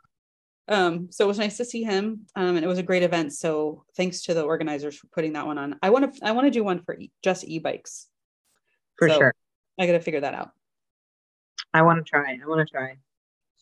Um, 0.68 1.10
so 1.12 1.26
it 1.26 1.28
was 1.28 1.38
nice 1.38 1.58
to 1.58 1.66
see 1.66 1.84
him, 1.84 2.26
um, 2.36 2.56
and 2.56 2.66
it 2.66 2.68
was 2.68 2.80
a 2.80 2.84
great 2.84 3.04
event. 3.04 3.34
So 3.34 3.86
thanks 3.96 4.24
to 4.24 4.34
the 4.34 4.44
organizers 4.44 4.96
for 4.96 5.08
putting 5.08 5.34
that 5.34 5.46
one 5.46 5.58
on. 5.58 5.78
I 5.82 5.92
want 5.92 6.16
to 6.16 6.26
I 6.26 6.32
want 6.32 6.48
to 6.48 6.52
do 6.52 6.64
one 6.64 6.82
for 6.84 6.98
e- 6.98 7.12
just 7.24 7.44
e-bikes. 7.44 8.08
For 8.98 9.10
so 9.10 9.18
sure, 9.18 9.36
I 9.80 9.86
got 9.86 9.94
to 9.94 10.00
figure 10.00 10.22
that 10.22 10.34
out. 10.34 10.52
I 11.74 11.84
want 11.84 12.04
to 12.04 12.10
try. 12.10 12.40
I 12.42 12.48
want 12.48 12.68
to 12.68 12.72
try. 12.72 12.98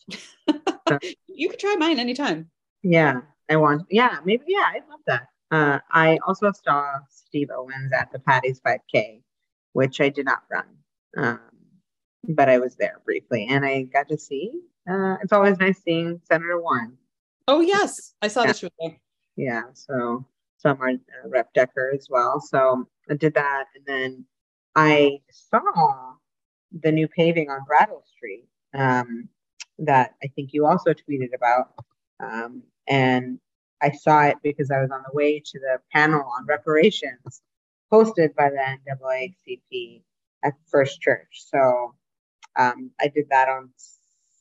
you 1.26 1.48
can 1.50 1.58
try 1.58 1.76
mine 1.76 1.98
anytime. 1.98 2.50
Yeah, 2.82 3.20
I 3.50 3.56
want. 3.56 3.82
Yeah, 3.90 4.20
maybe. 4.24 4.44
Yeah, 4.46 4.64
I 4.66 4.80
love 4.88 5.00
that. 5.06 5.26
Uh, 5.50 5.80
I 5.90 6.18
also 6.26 6.52
saw 6.52 7.00
Steve 7.10 7.50
Owens 7.54 7.92
at 7.92 8.10
the 8.12 8.18
Patty's 8.18 8.60
5K, 8.60 9.20
which 9.72 10.00
I 10.00 10.08
did 10.08 10.24
not 10.24 10.42
run, 10.50 10.66
um, 11.16 11.40
but 12.26 12.48
I 12.48 12.58
was 12.58 12.76
there 12.76 13.00
briefly, 13.04 13.46
and 13.50 13.64
I 13.64 13.82
got 13.82 14.08
to 14.08 14.18
see 14.18 14.52
uh, 14.88 15.16
it's 15.22 15.32
always 15.32 15.58
nice 15.58 15.82
seeing 15.82 16.20
Senator 16.24 16.60
Warren. 16.60 16.96
Oh 17.48 17.60
yes, 17.60 18.14
I 18.22 18.28
saw 18.28 18.42
yeah. 18.42 18.46
this 18.48 18.60
there. 18.60 18.96
Yeah, 19.36 19.62
so 19.72 20.24
some 20.58 20.80
are 20.80 20.90
uh, 20.90 21.28
Rep 21.28 21.52
Decker 21.54 21.92
as 21.94 22.08
well. 22.08 22.40
So 22.40 22.88
I 23.10 23.14
did 23.14 23.34
that, 23.34 23.66
and 23.74 23.84
then 23.86 24.24
I 24.74 25.20
saw 25.30 26.14
the 26.82 26.92
new 26.92 27.08
paving 27.08 27.50
on 27.50 27.64
Brattle 27.66 28.02
Street 28.16 28.48
um, 28.74 29.28
that 29.78 30.14
I 30.22 30.28
think 30.28 30.50
you 30.52 30.66
also 30.66 30.92
tweeted 30.92 31.34
about, 31.34 31.72
um, 32.20 32.62
and 32.88 33.38
I 33.82 33.90
saw 33.90 34.22
it 34.22 34.36
because 34.42 34.70
I 34.70 34.80
was 34.80 34.90
on 34.90 35.02
the 35.06 35.14
way 35.14 35.40
to 35.40 35.58
the 35.58 35.78
panel 35.92 36.20
on 36.38 36.46
reparations 36.46 37.42
hosted 37.92 38.34
by 38.34 38.50
the 38.50 38.78
NAACP 38.88 40.02
at 40.42 40.54
First 40.70 41.00
Church. 41.00 41.44
So 41.46 41.94
um, 42.56 42.90
I 43.00 43.08
did 43.08 43.26
that 43.30 43.48
on 43.48 43.70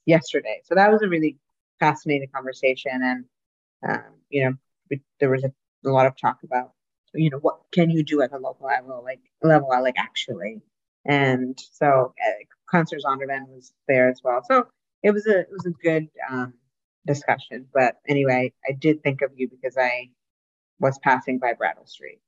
yesterday. 0.05 0.61
So 0.65 0.75
that 0.75 0.91
was 0.91 1.01
a 1.01 1.09
really 1.09 1.37
fascinating 1.79 2.29
conversation. 2.33 2.91
And, 3.03 3.25
um, 3.87 4.13
you 4.29 4.43
know, 4.43 4.53
we, 4.89 5.01
there 5.19 5.29
was 5.29 5.43
a, 5.43 5.51
a, 5.85 5.89
lot 5.89 6.05
of 6.05 6.15
talk 6.17 6.39
about, 6.43 6.71
you 7.13 7.29
know, 7.29 7.37
what 7.37 7.59
can 7.71 7.89
you 7.89 8.03
do 8.03 8.21
at 8.21 8.31
the 8.31 8.39
local 8.39 8.67
level, 8.67 9.03
like 9.03 9.21
level, 9.41 9.69
like 9.69 9.95
actually. 9.97 10.61
And 11.05 11.59
so 11.71 12.13
uh, 12.25 12.31
Councillor 12.71 13.01
Zondervan 13.01 13.47
was 13.49 13.73
there 13.87 14.09
as 14.09 14.21
well. 14.23 14.41
So 14.49 14.67
it 15.03 15.11
was 15.11 15.27
a, 15.27 15.39
it 15.39 15.49
was 15.51 15.65
a 15.65 15.71
good 15.71 16.07
um, 16.31 16.53
discussion. 17.05 17.67
But 17.73 17.97
anyway, 18.07 18.53
I 18.67 18.73
did 18.73 19.03
think 19.03 19.21
of 19.21 19.31
you 19.35 19.49
because 19.49 19.77
I 19.77 20.09
was 20.79 20.97
passing 20.99 21.39
by 21.39 21.53
Brattle 21.53 21.85
Street. 21.85 22.19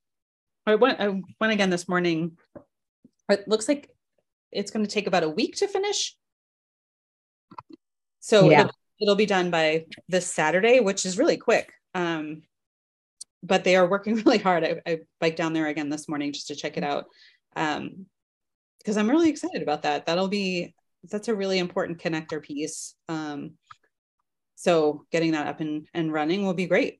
I 0.68 0.76
went, 0.76 1.00
I 1.00 1.22
went 1.40 1.54
again 1.54 1.70
this 1.70 1.88
morning. 1.88 2.38
It 3.30 3.48
looks 3.48 3.68
like 3.68 3.90
it's 4.52 4.72
going 4.72 4.86
to 4.86 4.92
take 4.92 5.08
about 5.08 5.24
a 5.24 5.30
week 5.30 5.56
to 5.58 5.68
finish. 5.68 6.16
So 8.20 8.50
yeah. 8.50 8.62
it'll, 8.62 8.72
it'll, 9.02 9.16
be 9.16 9.26
done 9.26 9.52
by 9.52 9.86
this 10.08 10.26
Saturday, 10.26 10.80
which 10.80 11.06
is 11.06 11.18
really 11.18 11.38
quick. 11.38 11.72
Um, 11.94 12.44
but 13.44 13.64
they 13.64 13.76
are 13.76 13.88
working 13.88 14.16
really 14.26 14.40
hard. 14.40 14.64
I, 14.64 14.82
I 14.86 15.00
biked 15.20 15.38
down 15.38 15.54
there 15.54 15.68
again 15.68 15.90
this 15.90 16.10
morning 16.10 16.34
just 16.34 16.48
to 16.48 16.56
check 16.56 16.78
it 16.78 16.84
out. 16.84 17.06
Um, 17.56 18.08
because 18.80 18.98
I'm 18.98 19.10
really 19.10 19.30
excited 19.30 19.64
about 19.64 19.82
that. 19.82 20.06
That'll 20.06 20.28
be 20.28 20.76
that's 21.10 21.28
a 21.28 21.36
really 21.36 21.60
important 21.60 22.00
connector 22.00 22.42
piece. 22.42 22.96
Um, 23.10 23.54
so 24.56 25.06
getting 25.12 25.32
that 25.32 25.48
up 25.48 25.60
and, 25.60 25.88
and 25.94 26.12
running 26.12 26.46
will 26.46 26.54
be 26.54 26.68
great. 26.68 27.00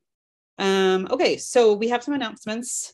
Um, 0.58 1.08
okay, 1.10 1.38
so 1.38 1.74
we 1.74 1.90
have 1.90 2.04
some 2.04 2.14
announcements 2.14 2.94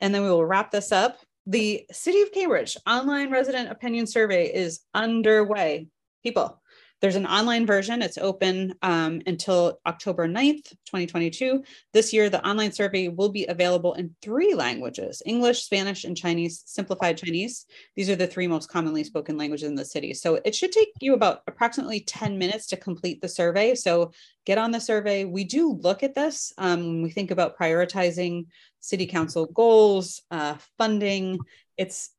and 0.00 0.14
then 0.14 0.22
we 0.22 0.30
will 0.30 0.44
wrap 0.44 0.70
this 0.70 0.92
up. 0.92 1.18
The 1.46 1.86
City 1.90 2.20
of 2.22 2.32
Cambridge 2.32 2.76
online 2.86 3.30
resident 3.30 3.70
opinion 3.70 4.06
survey 4.06 4.46
is 4.46 4.80
underway. 4.94 5.88
People, 6.22 6.60
there's 7.00 7.16
an 7.16 7.26
online 7.26 7.64
version. 7.64 8.02
It's 8.02 8.18
open 8.18 8.74
um, 8.82 9.22
until 9.26 9.78
October 9.86 10.26
9th, 10.26 10.70
2022. 10.86 11.62
This 11.92 12.12
year, 12.12 12.28
the 12.28 12.44
online 12.46 12.72
survey 12.72 13.06
will 13.06 13.28
be 13.28 13.46
available 13.46 13.94
in 13.94 14.16
three 14.20 14.54
languages 14.54 15.22
English, 15.24 15.62
Spanish, 15.62 16.04
and 16.04 16.16
Chinese, 16.16 16.62
simplified 16.66 17.16
Chinese. 17.16 17.66
These 17.94 18.10
are 18.10 18.16
the 18.16 18.26
three 18.26 18.48
most 18.48 18.68
commonly 18.68 19.04
spoken 19.04 19.36
languages 19.36 19.68
in 19.68 19.76
the 19.76 19.84
city. 19.84 20.12
So 20.12 20.40
it 20.44 20.56
should 20.56 20.72
take 20.72 20.88
you 21.00 21.14
about 21.14 21.42
approximately 21.46 22.00
10 22.00 22.36
minutes 22.36 22.66
to 22.68 22.76
complete 22.76 23.20
the 23.20 23.28
survey. 23.28 23.76
So 23.76 24.10
get 24.44 24.58
on 24.58 24.72
the 24.72 24.80
survey. 24.80 25.24
We 25.24 25.44
do 25.44 25.74
look 25.80 26.02
at 26.02 26.16
this 26.16 26.52
um, 26.58 26.80
when 26.80 27.02
we 27.02 27.10
think 27.10 27.30
about 27.30 27.56
prioritizing 27.56 28.46
city 28.80 29.06
council 29.06 29.46
goals, 29.46 30.22
uh, 30.32 30.56
funding. 30.78 31.38
It's 31.76 32.10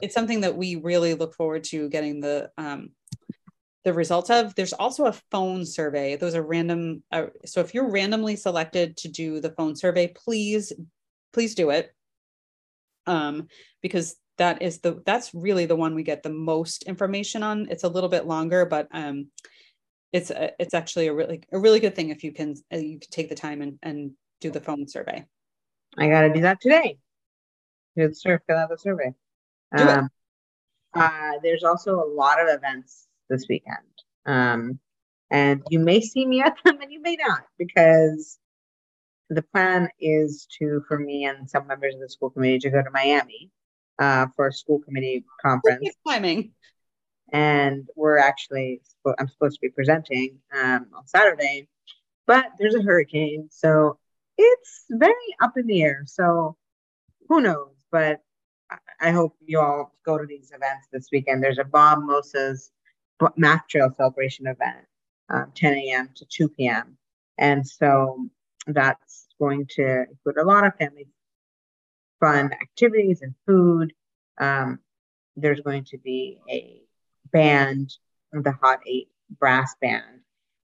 it's 0.00 0.14
something 0.14 0.42
that 0.42 0.56
we 0.56 0.76
really 0.76 1.14
look 1.14 1.34
forward 1.34 1.64
to 1.64 1.88
getting 1.88 2.20
the 2.20 2.52
um, 2.56 2.90
the 3.88 3.94
results 3.94 4.28
of. 4.28 4.54
There's 4.54 4.74
also 4.74 5.06
a 5.06 5.16
phone 5.30 5.64
survey. 5.64 6.16
Those 6.16 6.34
are 6.34 6.42
random. 6.42 7.02
Uh, 7.10 7.28
so 7.46 7.60
if 7.60 7.72
you're 7.72 7.90
randomly 7.90 8.36
selected 8.36 8.98
to 8.98 9.08
do 9.08 9.40
the 9.40 9.50
phone 9.52 9.76
survey, 9.76 10.08
please, 10.08 10.74
please 11.32 11.54
do 11.54 11.70
it. 11.70 11.94
Um, 13.06 13.48
because 13.80 14.16
that 14.36 14.60
is 14.60 14.80
the 14.80 15.00
that's 15.06 15.32
really 15.32 15.64
the 15.64 15.74
one 15.74 15.94
we 15.94 16.02
get 16.02 16.22
the 16.22 16.28
most 16.28 16.82
information 16.82 17.42
on. 17.42 17.66
It's 17.70 17.84
a 17.84 17.88
little 17.88 18.10
bit 18.10 18.26
longer, 18.26 18.66
but 18.66 18.88
um, 18.92 19.28
it's 20.12 20.30
a, 20.30 20.50
it's 20.60 20.74
actually 20.74 21.06
a 21.06 21.14
really 21.14 21.40
a 21.50 21.58
really 21.58 21.80
good 21.80 21.96
thing 21.96 22.10
if 22.10 22.22
you 22.22 22.32
can 22.32 22.56
uh, 22.70 22.76
you 22.76 22.98
can 23.00 23.10
take 23.10 23.30
the 23.30 23.34
time 23.34 23.62
and 23.62 23.78
and 23.82 24.10
do 24.42 24.50
the 24.50 24.60
phone 24.60 24.86
survey. 24.86 25.24
I 25.96 26.08
got 26.10 26.22
to 26.22 26.34
do 26.34 26.42
that 26.42 26.60
today. 26.60 26.98
Do 27.96 28.08
the 28.08 28.14
survey, 28.14 28.42
fill 28.46 28.58
out 28.58 28.68
the 28.68 28.76
survey. 28.76 29.14
Um, 29.76 30.10
uh, 30.92 31.32
there's 31.42 31.64
also 31.64 32.02
a 32.02 32.08
lot 32.12 32.38
of 32.38 32.48
events 32.50 33.07
this 33.28 33.46
weekend. 33.48 33.76
Um, 34.26 34.78
and 35.30 35.62
you 35.70 35.78
may 35.78 36.00
see 36.00 36.26
me 36.26 36.40
at 36.40 36.56
them 36.64 36.80
and 36.80 36.92
you 36.92 37.00
may 37.02 37.16
not 37.16 37.42
because 37.58 38.38
the 39.30 39.42
plan 39.42 39.88
is 40.00 40.46
to 40.58 40.82
for 40.88 40.98
me 40.98 41.26
and 41.26 41.48
some 41.48 41.66
members 41.66 41.94
of 41.94 42.00
the 42.00 42.08
school 42.08 42.30
committee 42.30 42.58
to 42.60 42.70
go 42.70 42.82
to 42.82 42.90
Miami 42.90 43.50
uh, 43.98 44.26
for 44.34 44.48
a 44.48 44.52
school 44.52 44.80
committee 44.80 45.24
conference. 45.42 45.86
Timing. 46.06 46.52
And 47.30 47.86
we're 47.94 48.18
actually 48.18 48.80
I'm 49.18 49.28
supposed 49.28 49.56
to 49.56 49.60
be 49.60 49.68
presenting 49.70 50.38
um, 50.52 50.86
on 50.96 51.06
Saturday, 51.06 51.68
but 52.26 52.46
there's 52.58 52.74
a 52.74 52.82
hurricane, 52.82 53.48
so 53.50 53.98
it's 54.38 54.84
very 54.90 55.12
up 55.42 55.56
in 55.56 55.66
the 55.66 55.82
air. 55.82 56.04
So 56.06 56.56
who 57.28 57.40
knows? 57.40 57.74
But 57.90 58.20
I 59.00 59.10
hope 59.12 59.36
you 59.44 59.60
all 59.60 59.94
go 60.04 60.18
to 60.18 60.26
these 60.26 60.52
events 60.54 60.88
this 60.92 61.08
weekend. 61.12 61.42
There's 61.42 61.58
a 61.58 61.64
Bob 61.64 62.02
Moses 62.02 62.70
math 63.36 63.66
trail 63.68 63.92
celebration 63.96 64.46
event, 64.46 64.86
um, 65.30 65.52
10 65.54 65.74
a.m. 65.74 66.10
to 66.16 66.24
2 66.24 66.48
p.m. 66.50 66.96
And 67.36 67.66
so 67.66 68.28
that's 68.66 69.28
going 69.38 69.66
to 69.76 70.04
include 70.10 70.36
a 70.38 70.44
lot 70.44 70.66
of 70.66 70.74
family 70.76 71.08
fun 72.20 72.52
activities 72.52 73.22
and 73.22 73.34
food. 73.46 73.92
Um, 74.38 74.80
there's 75.36 75.60
going 75.60 75.84
to 75.84 75.98
be 75.98 76.38
a 76.50 76.82
band, 77.32 77.92
the 78.32 78.52
Hot 78.52 78.80
Eight 78.86 79.08
brass 79.38 79.74
band, 79.80 80.20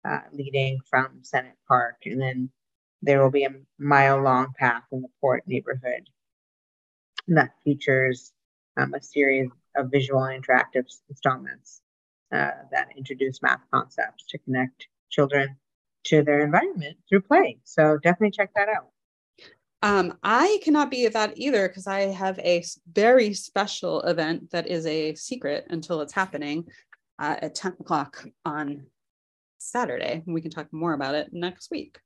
uh, 0.09 0.21
leading 0.33 0.81
from 0.89 1.23
Sennott 1.23 1.57
Park. 1.69 1.97
And 2.05 2.21
then 2.21 2.51
there 3.03 3.23
will 3.23 3.31
be 3.31 3.45
a 3.45 3.55
mile 3.79 4.21
long 4.23 4.53
path 4.59 4.83
in 4.91 5.03
the 5.03 5.09
Port 5.21 5.45
neighborhood 5.47 6.09
that 7.29 7.53
features 7.65 8.33
um, 8.77 8.95
a 8.95 9.03
series 9.03 9.51
of 9.77 9.91
visual 9.91 10.23
and 10.25 10.45
interactive 10.45 10.87
installments 11.09 11.81
uh, 12.33 12.51
that 12.73 12.89
introduce 12.97 13.43
math 13.43 13.61
concepts 13.73 14.25
to 14.29 14.39
connect 14.39 14.89
children 15.11 15.57
to 16.05 16.23
their 16.23 16.41
environment 16.41 16.97
through 17.09 17.23
play. 17.23 17.59
So 17.65 17.99
definitely 18.03 18.33
check 18.33 18.51
that 18.55 18.69
out. 18.69 18.89
Um, 19.83 20.19
I 20.23 20.59
cannot 20.65 20.91
be 20.91 21.07
at 21.07 21.12
that 21.12 21.35
either 21.37 21.69
because 21.69 21.87
I 21.87 22.01
have 22.03 22.39
a 22.41 22.65
very 22.93 23.35
special 23.35 24.01
event 24.03 24.51
that 24.51 24.67
is 24.67 24.87
a 24.87 25.15
secret 25.15 25.67
until 25.71 26.01
it's 26.01 26.12
happening 26.12 26.67
uh, 27.19 27.37
at 27.41 27.55
10 27.55 27.77
o'clock 27.81 28.25
on 28.45 28.87
Saturday. 29.59 30.23
We 30.27 30.41
can 30.41 30.51
talk 30.51 30.73
more 30.73 30.93
about 30.93 31.15
it 31.15 31.29
next 31.33 31.71
week. 31.71 31.99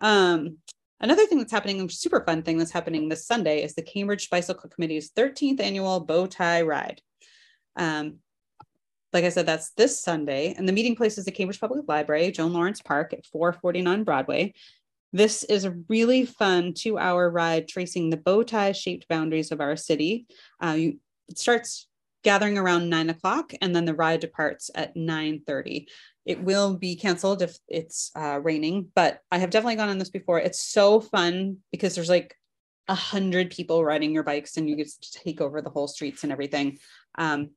Um, 0.00 0.58
another 1.00 1.26
thing 1.26 1.38
that's 1.38 1.52
happening, 1.52 1.80
a 1.80 1.88
super 1.88 2.22
fun 2.24 2.42
thing 2.42 2.58
that's 2.58 2.70
happening 2.70 3.08
this 3.08 3.26
Sunday, 3.26 3.62
is 3.62 3.74
the 3.74 3.82
Cambridge 3.82 4.28
Bicycle 4.30 4.70
Committee's 4.70 5.10
13th 5.12 5.60
annual 5.60 6.00
bow 6.00 6.26
tie 6.26 6.62
ride. 6.62 7.00
Um, 7.76 8.18
like 9.12 9.24
I 9.24 9.28
said, 9.28 9.46
that's 9.46 9.70
this 9.70 10.00
Sunday. 10.00 10.54
And 10.56 10.68
the 10.68 10.72
meeting 10.72 10.96
place 10.96 11.18
is 11.18 11.24
the 11.24 11.30
Cambridge 11.30 11.60
Public 11.60 11.84
Library, 11.86 12.30
Joan 12.30 12.52
Lorentz 12.52 12.82
Park 12.82 13.12
at 13.12 13.26
449 13.26 14.04
Broadway. 14.04 14.54
This 15.12 15.44
is 15.44 15.64
a 15.64 15.76
really 15.88 16.26
fun 16.26 16.74
two 16.74 16.98
hour 16.98 17.30
ride 17.30 17.68
tracing 17.68 18.10
the 18.10 18.16
bow 18.16 18.42
tie 18.42 18.72
shaped 18.72 19.08
boundaries 19.08 19.52
of 19.52 19.60
our 19.60 19.76
city. 19.76 20.26
Uh, 20.62 20.76
you, 20.76 21.00
it 21.28 21.38
starts 21.38 21.88
gathering 22.26 22.58
around 22.58 22.90
nine 22.90 23.08
o'clock 23.08 23.52
and 23.60 23.74
then 23.74 23.84
the 23.84 23.94
ride 23.94 24.18
departs 24.18 24.68
at 24.74 24.96
9.30 24.96 25.86
it 26.24 26.42
will 26.42 26.74
be 26.76 26.96
canceled 26.96 27.40
if 27.40 27.56
it's 27.68 28.10
uh, 28.16 28.40
raining 28.42 28.88
but 28.96 29.20
i 29.30 29.38
have 29.38 29.50
definitely 29.50 29.76
gone 29.76 29.88
on 29.88 29.98
this 29.98 30.10
before 30.10 30.40
it's 30.40 30.60
so 30.60 31.00
fun 31.00 31.58
because 31.70 31.94
there's 31.94 32.08
like 32.08 32.34
a 32.88 32.96
hundred 32.96 33.50
people 33.50 33.84
riding 33.84 34.12
your 34.12 34.24
bikes 34.24 34.56
and 34.56 34.68
you 34.68 34.74
get 34.74 34.88
to 34.88 35.12
take 35.12 35.40
over 35.40 35.62
the 35.62 35.70
whole 35.70 35.86
streets 35.86 36.24
and 36.24 36.32
everything 36.32 36.78
um, 37.16 37.50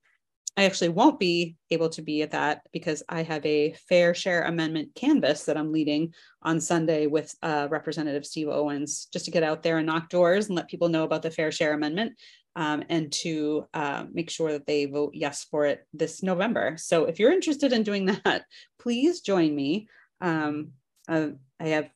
I 0.57 0.63
actually 0.63 0.89
won't 0.89 1.19
be 1.19 1.55
able 1.71 1.89
to 1.89 2.01
be 2.01 2.21
at 2.21 2.31
that 2.31 2.63
because 2.73 3.01
I 3.07 3.23
have 3.23 3.45
a 3.45 3.73
fair 3.87 4.13
share 4.13 4.43
amendment 4.43 4.93
canvas 4.95 5.45
that 5.45 5.57
I'm 5.57 5.71
leading 5.71 6.13
on 6.41 6.59
Sunday 6.59 7.07
with 7.07 7.33
uh, 7.41 7.67
Representative 7.69 8.25
Steve 8.25 8.49
Owens, 8.49 9.07
just 9.13 9.25
to 9.25 9.31
get 9.31 9.43
out 9.43 9.63
there 9.63 9.77
and 9.77 9.87
knock 9.87 10.09
doors 10.09 10.47
and 10.47 10.55
let 10.55 10.69
people 10.69 10.89
know 10.89 11.03
about 11.03 11.21
the 11.21 11.31
fair 11.31 11.51
share 11.51 11.73
amendment 11.73 12.13
um, 12.55 12.83
and 12.89 13.11
to 13.11 13.67
uh, 13.73 14.05
make 14.11 14.29
sure 14.29 14.51
that 14.51 14.65
they 14.65 14.85
vote 14.85 15.11
yes 15.13 15.45
for 15.49 15.65
it 15.65 15.87
this 15.93 16.21
November. 16.23 16.75
So 16.77 17.05
if 17.05 17.19
you're 17.19 17.31
interested 17.31 17.71
in 17.71 17.83
doing 17.83 18.05
that, 18.25 18.43
please 18.79 19.21
join 19.21 19.55
me. 19.55 19.87
Um, 20.19 20.71
uh, 21.07 21.29
I 21.59 21.67
have 21.69 21.89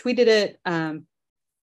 tweeted 0.00 0.26
it, 0.26 0.58
um, 0.64 1.06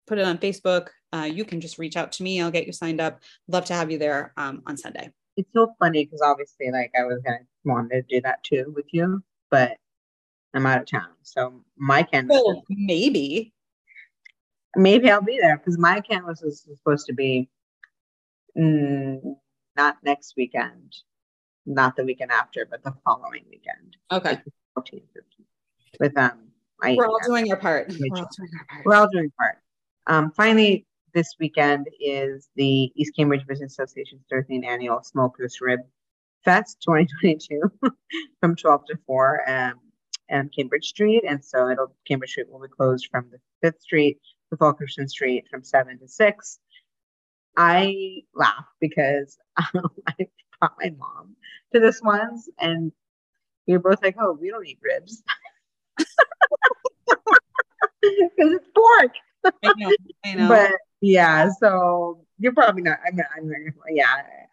put 0.08 0.18
it 0.18 0.26
on 0.26 0.38
Facebook. 0.38 0.88
Uh, 1.12 1.28
you 1.30 1.44
can 1.44 1.60
just 1.60 1.78
reach 1.78 1.98
out 1.98 2.14
to 2.14 2.24
me. 2.24 2.42
I'll 2.42 2.52
get 2.52 2.68
you 2.68 2.74
signed 2.74 3.02
up. 3.02 3.22
Love 3.48 3.66
to 3.66 3.74
have 3.74 3.92
you 3.92 3.98
there 3.98 4.32
um, 4.38 4.62
on 4.66 4.78
Sunday 4.78 5.12
it's 5.40 5.54
so 5.54 5.74
funny 5.80 6.06
because 6.06 6.22
obviously, 6.22 6.72
like, 6.72 6.92
I 6.98 7.04
was 7.04 7.22
gonna 7.24 7.40
want 7.64 7.92
to 7.92 8.02
do 8.02 8.22
that 8.22 8.44
too 8.44 8.74
with 8.76 8.86
you, 8.92 9.24
but 9.50 9.78
I'm 10.54 10.66
out 10.66 10.82
of 10.82 10.88
town, 10.88 11.10
so 11.22 11.64
my 11.78 12.04
canvas. 12.04 12.42
Well, 12.44 12.64
maybe. 12.70 13.54
Maybe 14.76 15.10
I'll 15.10 15.22
be 15.22 15.40
there 15.40 15.58
because 15.58 15.80
my 15.80 16.00
canvas 16.02 16.44
is 16.44 16.64
supposed 16.64 17.08
to 17.08 17.14
be 17.14 17.50
mm, 18.58 19.20
not 19.76 19.98
next 20.04 20.36
weekend, 20.38 20.96
not 21.66 21.96
the 21.96 22.04
weekend 22.04 22.32
after, 22.32 22.68
but 22.70 22.84
the 22.84 22.94
following 23.04 23.46
weekend. 23.50 23.98
Okay. 24.12 24.40
14, 24.76 25.02
15, 25.14 25.46
with 26.00 26.18
um, 26.18 26.50
I, 26.82 26.94
we're 26.96 27.08
all 27.08 27.20
doing 27.26 27.52
our 27.52 27.58
part. 27.58 27.92
We're 28.00 28.18
all 28.18 28.30
doing 28.38 28.50
our 28.60 28.66
part. 28.66 28.86
We're 28.86 28.96
all 28.96 29.10
doing 29.10 29.32
part. 29.38 29.58
Um, 30.06 30.32
finally, 30.32 30.86
this 31.14 31.36
weekend 31.40 31.88
is 32.00 32.50
the 32.56 32.92
East 32.96 33.14
Cambridge 33.16 33.46
Business 33.48 33.74
Association's 33.74 34.24
13th 34.32 34.66
annual 34.66 35.02
Smokeless 35.04 35.62
Rib 35.62 35.80
Fest 36.44 36.78
2022 36.86 37.62
from 38.40 38.56
12 38.56 38.86
to 38.88 39.00
4 39.06 39.50
um, 39.50 39.74
on 40.32 40.50
Cambridge 40.56 40.86
Street. 40.86 41.24
And 41.28 41.44
so 41.44 41.70
it'll 41.70 41.96
Cambridge 42.08 42.32
Street 42.32 42.50
will 42.50 42.62
be 42.62 42.68
closed 42.68 43.08
from 43.12 43.30
the 43.32 43.40
5th 43.68 43.82
Street 43.82 44.20
to 44.52 44.58
Fulkerson 44.58 45.08
Street 45.08 45.46
from 45.50 45.64
7 45.64 46.00
to 46.00 46.08
6. 46.08 46.60
I 47.58 48.22
laugh 48.34 48.66
because 48.80 49.38
um, 49.58 49.90
I 50.08 50.28
brought 50.60 50.76
my 50.82 50.94
mom 50.98 51.36
to 51.74 51.80
this 51.80 52.02
once 52.02 52.50
and 52.60 52.92
we 53.68 53.74
were 53.74 53.80
both 53.80 54.02
like, 54.02 54.16
oh, 54.20 54.38
we 54.40 54.50
don't 54.50 54.68
eat 54.68 54.80
ribs. 54.82 55.24
Because 58.02 58.54
it's 58.54 58.68
pork. 58.74 59.14
I 59.64 59.74
know. 59.78 59.92
I 60.24 60.34
know. 60.36 60.48
But 60.48 60.72
yeah, 61.02 61.50
so 61.60 62.26
you're 62.38 62.54
probably 62.54 62.82
not. 62.82 63.00
I'm. 63.06 63.20
I'm. 63.36 63.74
Yeah, 63.90 64.06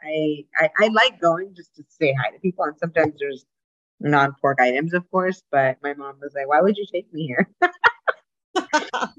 I, 0.03 0.45
I. 0.59 0.71
I 0.79 0.89
like 0.89 1.21
going 1.21 1.55
just 1.55 1.75
to 1.77 1.85
say 1.89 2.15
hi 2.21 2.31
to 2.31 2.39
people, 2.39 2.65
and 2.65 2.77
sometimes 2.79 3.15
there's 3.19 3.45
non-pork 4.01 4.61
items, 4.61 4.95
of 4.95 5.11
course. 5.11 5.43
But 5.51 5.79
my 5.83 5.95
mom 5.95 6.17
was 6.21 6.33
like, 6.35 6.49
"Why 6.49 6.61
would 6.61 6.77
you 6.77 6.87
take 6.91 7.13
me 7.13 7.27
here?" 7.27 7.49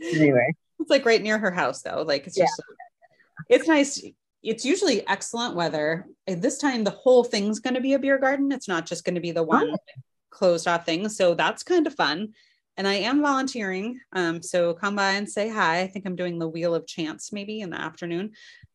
anyway, 0.01 0.53
it's 0.79 0.89
like 0.89 1.05
right 1.05 1.21
near 1.21 1.37
her 1.37 1.51
house, 1.51 1.81
though. 1.81 2.03
Like 2.03 2.27
it's 2.27 2.37
just. 2.37 2.53
Yeah. 2.57 2.75
It's 3.49 3.67
nice. 3.67 4.03
It's 4.43 4.65
usually 4.65 5.07
excellent 5.07 5.55
weather. 5.55 6.05
And 6.25 6.41
this 6.41 6.57
time, 6.57 6.83
the 6.83 6.91
whole 6.91 7.23
thing's 7.23 7.59
going 7.59 7.75
to 7.75 7.81
be 7.81 7.93
a 7.93 7.99
beer 7.99 8.17
garden. 8.17 8.51
It's 8.51 8.67
not 8.67 8.85
just 8.85 9.03
going 9.03 9.15
to 9.15 9.21
be 9.21 9.31
the 9.31 9.43
one 9.43 9.69
oh. 9.71 10.01
closed 10.29 10.67
off 10.67 10.85
thing. 10.85 11.07
So 11.09 11.33
that's 11.33 11.63
kind 11.63 11.87
of 11.87 11.93
fun 11.93 12.33
and 12.77 12.87
I 12.87 12.95
am 12.95 13.21
volunteering. 13.21 13.99
Um, 14.13 14.41
so 14.41 14.73
come 14.73 14.95
by 14.95 15.13
and 15.13 15.29
say 15.29 15.49
hi. 15.49 15.81
I 15.81 15.87
think 15.87 16.05
I'm 16.05 16.15
doing 16.15 16.37
the 16.37 16.47
Wheel 16.47 16.75
of 16.75 16.85
Chance 16.85 17.33
maybe 17.33 17.61
in 17.61 17.71
the 17.71 17.81
afternoon. 17.81 18.33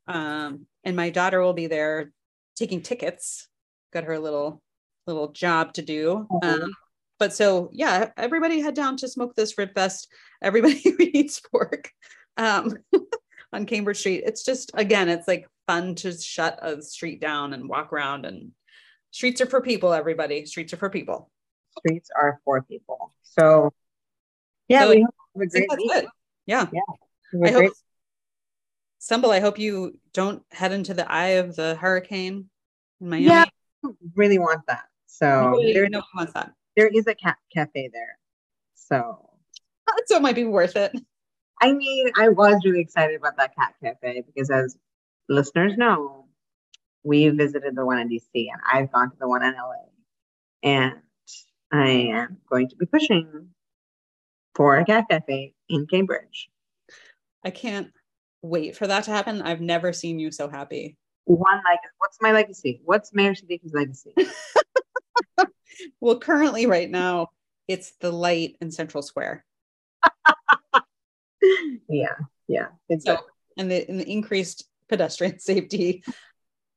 Um, 0.08 0.66
and 0.84 0.96
my 0.96 1.10
daughter 1.10 1.40
will 1.40 1.52
be 1.52 1.68
there 1.68 2.12
taking 2.56 2.82
tickets. 2.82 3.48
Got 3.92 4.04
her 4.04 4.18
little 4.18 4.60
little 5.06 5.32
job 5.32 5.74
to 5.74 5.82
do. 5.82 6.26
Mm-hmm. 6.30 6.62
Um, 6.64 6.72
but 7.18 7.32
so 7.32 7.70
yeah, 7.72 8.10
everybody 8.16 8.60
head 8.60 8.74
down 8.74 8.96
to 8.98 9.08
Smokeless 9.08 9.56
Rib 9.56 9.74
Fest. 9.74 10.08
Everybody 10.42 10.82
eats 10.98 11.40
pork 11.40 11.90
um, 12.36 12.76
on 13.52 13.66
Cambridge 13.66 13.98
Street. 13.98 14.24
It's 14.26 14.44
just 14.44 14.72
again, 14.74 15.08
it's 15.08 15.28
like 15.28 15.46
fun 15.68 15.94
to 15.96 16.12
shut 16.12 16.58
a 16.60 16.82
street 16.82 17.20
down 17.20 17.52
and 17.52 17.68
walk 17.68 17.92
around. 17.92 18.26
And 18.26 18.50
streets 19.12 19.40
are 19.40 19.46
for 19.46 19.60
people. 19.60 19.92
Everybody, 19.92 20.44
streets 20.46 20.72
are 20.72 20.78
for 20.78 20.90
people. 20.90 21.30
Streets 21.78 22.10
are 22.16 22.40
for 22.44 22.62
people. 22.62 23.14
So 23.22 23.72
yeah, 24.72 24.82
so 24.82 24.90
we 24.90 25.00
have 25.00 25.10
a 25.42 25.46
great 25.46 25.68
week. 25.78 26.04
Yeah. 26.46 26.66
Yeah. 26.72 26.80
I 27.44 27.50
hope 27.50 27.72
Sumbul, 29.00 29.30
I 29.30 29.40
hope 29.40 29.58
you 29.58 29.98
don't 30.12 30.42
head 30.50 30.72
into 30.72 30.94
the 30.94 31.10
eye 31.10 31.38
of 31.40 31.56
the 31.56 31.74
hurricane 31.74 32.48
in 33.00 33.08
Miami. 33.08 33.26
Yeah, 33.26 33.44
really 34.14 34.38
want 34.38 34.62
that. 34.68 34.84
So 35.06 35.50
really, 35.50 35.72
there, 35.72 35.88
no 35.88 35.98
one 35.98 36.06
wants 36.14 36.32
that. 36.34 36.52
There 36.76 36.86
is 36.86 37.06
a 37.06 37.14
cat 37.14 37.36
cafe 37.52 37.90
there. 37.92 38.18
So 38.74 39.30
so 40.06 40.16
it 40.16 40.22
might 40.22 40.36
be 40.36 40.44
worth 40.44 40.76
it. 40.76 40.92
I 41.60 41.72
mean, 41.72 42.10
I 42.16 42.28
was 42.28 42.60
really 42.64 42.80
excited 42.80 43.16
about 43.16 43.36
that 43.36 43.54
cat 43.54 43.74
cafe 43.82 44.22
because 44.26 44.50
as 44.50 44.76
listeners 45.28 45.76
know, 45.76 46.26
we 47.02 47.28
visited 47.28 47.74
the 47.74 47.84
one 47.84 47.98
in 47.98 48.08
DC 48.08 48.28
and 48.34 48.60
I've 48.70 48.92
gone 48.92 49.10
to 49.10 49.16
the 49.18 49.28
one 49.28 49.42
in 49.42 49.54
LA. 49.54 49.74
And 50.62 50.94
I 51.72 51.90
am 52.12 52.38
going 52.48 52.68
to 52.68 52.76
be 52.76 52.86
pushing 52.86 53.48
for 54.54 54.76
a 54.76 54.84
cat 54.84 55.06
cafe 55.10 55.54
in 55.68 55.86
Cambridge. 55.86 56.50
I 57.44 57.50
can't 57.50 57.90
wait 58.42 58.76
for 58.76 58.86
that 58.86 59.04
to 59.04 59.10
happen. 59.10 59.42
I've 59.42 59.60
never 59.60 59.92
seen 59.92 60.18
you 60.18 60.30
so 60.30 60.48
happy. 60.48 60.96
One 61.24 61.60
like 61.64 61.80
what's 61.98 62.18
my 62.20 62.32
legacy? 62.32 62.80
What's 62.84 63.12
Mayor 63.12 63.34
Siddiqui's 63.34 63.72
legacy? 63.72 64.12
well, 66.00 66.18
currently 66.18 66.66
right 66.66 66.90
now 66.90 67.28
it's 67.68 67.92
the 68.00 68.10
light 68.10 68.56
in 68.60 68.70
Central 68.70 69.02
Square. 69.02 69.44
yeah, 71.88 72.16
yeah. 72.48 72.66
So, 73.00 73.18
and 73.56 73.70
the, 73.70 73.88
and 73.88 74.00
the 74.00 74.10
increased 74.10 74.68
pedestrian 74.88 75.38
safety 75.38 76.02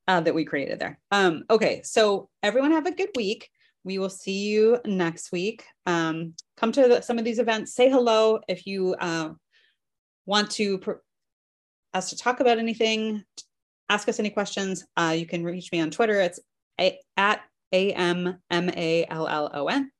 uh, 0.07 0.21
that 0.21 0.35
we 0.35 0.45
created 0.45 0.79
there. 0.79 0.99
Um, 1.11 1.43
okay, 1.49 1.81
so 1.83 2.29
everyone 2.43 2.71
have 2.71 2.85
a 2.85 2.95
good 2.95 3.09
week. 3.15 3.49
We 3.85 3.99
will 3.99 4.09
see 4.09 4.47
you 4.49 4.79
next 4.83 5.31
week. 5.31 5.63
Um, 5.85 6.33
come 6.57 6.71
to 6.71 6.87
the, 6.87 7.01
some 7.01 7.19
of 7.19 7.23
these 7.23 7.37
events, 7.37 7.75
say 7.75 7.87
hello 7.87 8.39
if 8.47 8.65
you 8.65 8.95
uh, 8.99 9.29
want 10.25 10.49
to 10.51 10.79
pr- 10.79 10.91
us 11.93 12.09
to 12.09 12.17
talk 12.17 12.39
about 12.39 12.57
anything, 12.57 13.23
ask 13.87 14.09
us 14.09 14.19
any 14.19 14.31
questions. 14.31 14.83
Uh, 14.97 15.15
you 15.15 15.27
can 15.27 15.43
reach 15.43 15.71
me 15.71 15.81
on 15.81 15.91
Twitter. 15.91 16.19
It's 16.19 16.39
a- 16.81 16.99
at 17.15 17.41
A 17.71 17.93
M 17.93 18.37
M 18.49 18.69
A 18.69 19.05
L 19.07 19.27
L 19.27 19.51
O 19.53 19.67
N. 19.67 19.91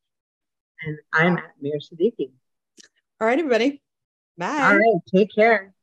And 0.81 0.97
I'm 1.13 1.37
at 1.37 1.51
Mir 1.61 1.77
Siddiqui. 1.77 2.31
All 3.21 3.27
right, 3.27 3.37
everybody. 3.37 3.83
Bye. 4.35 4.47
All 4.47 4.77
right. 4.77 5.01
Take 5.15 5.29
care. 5.33 5.74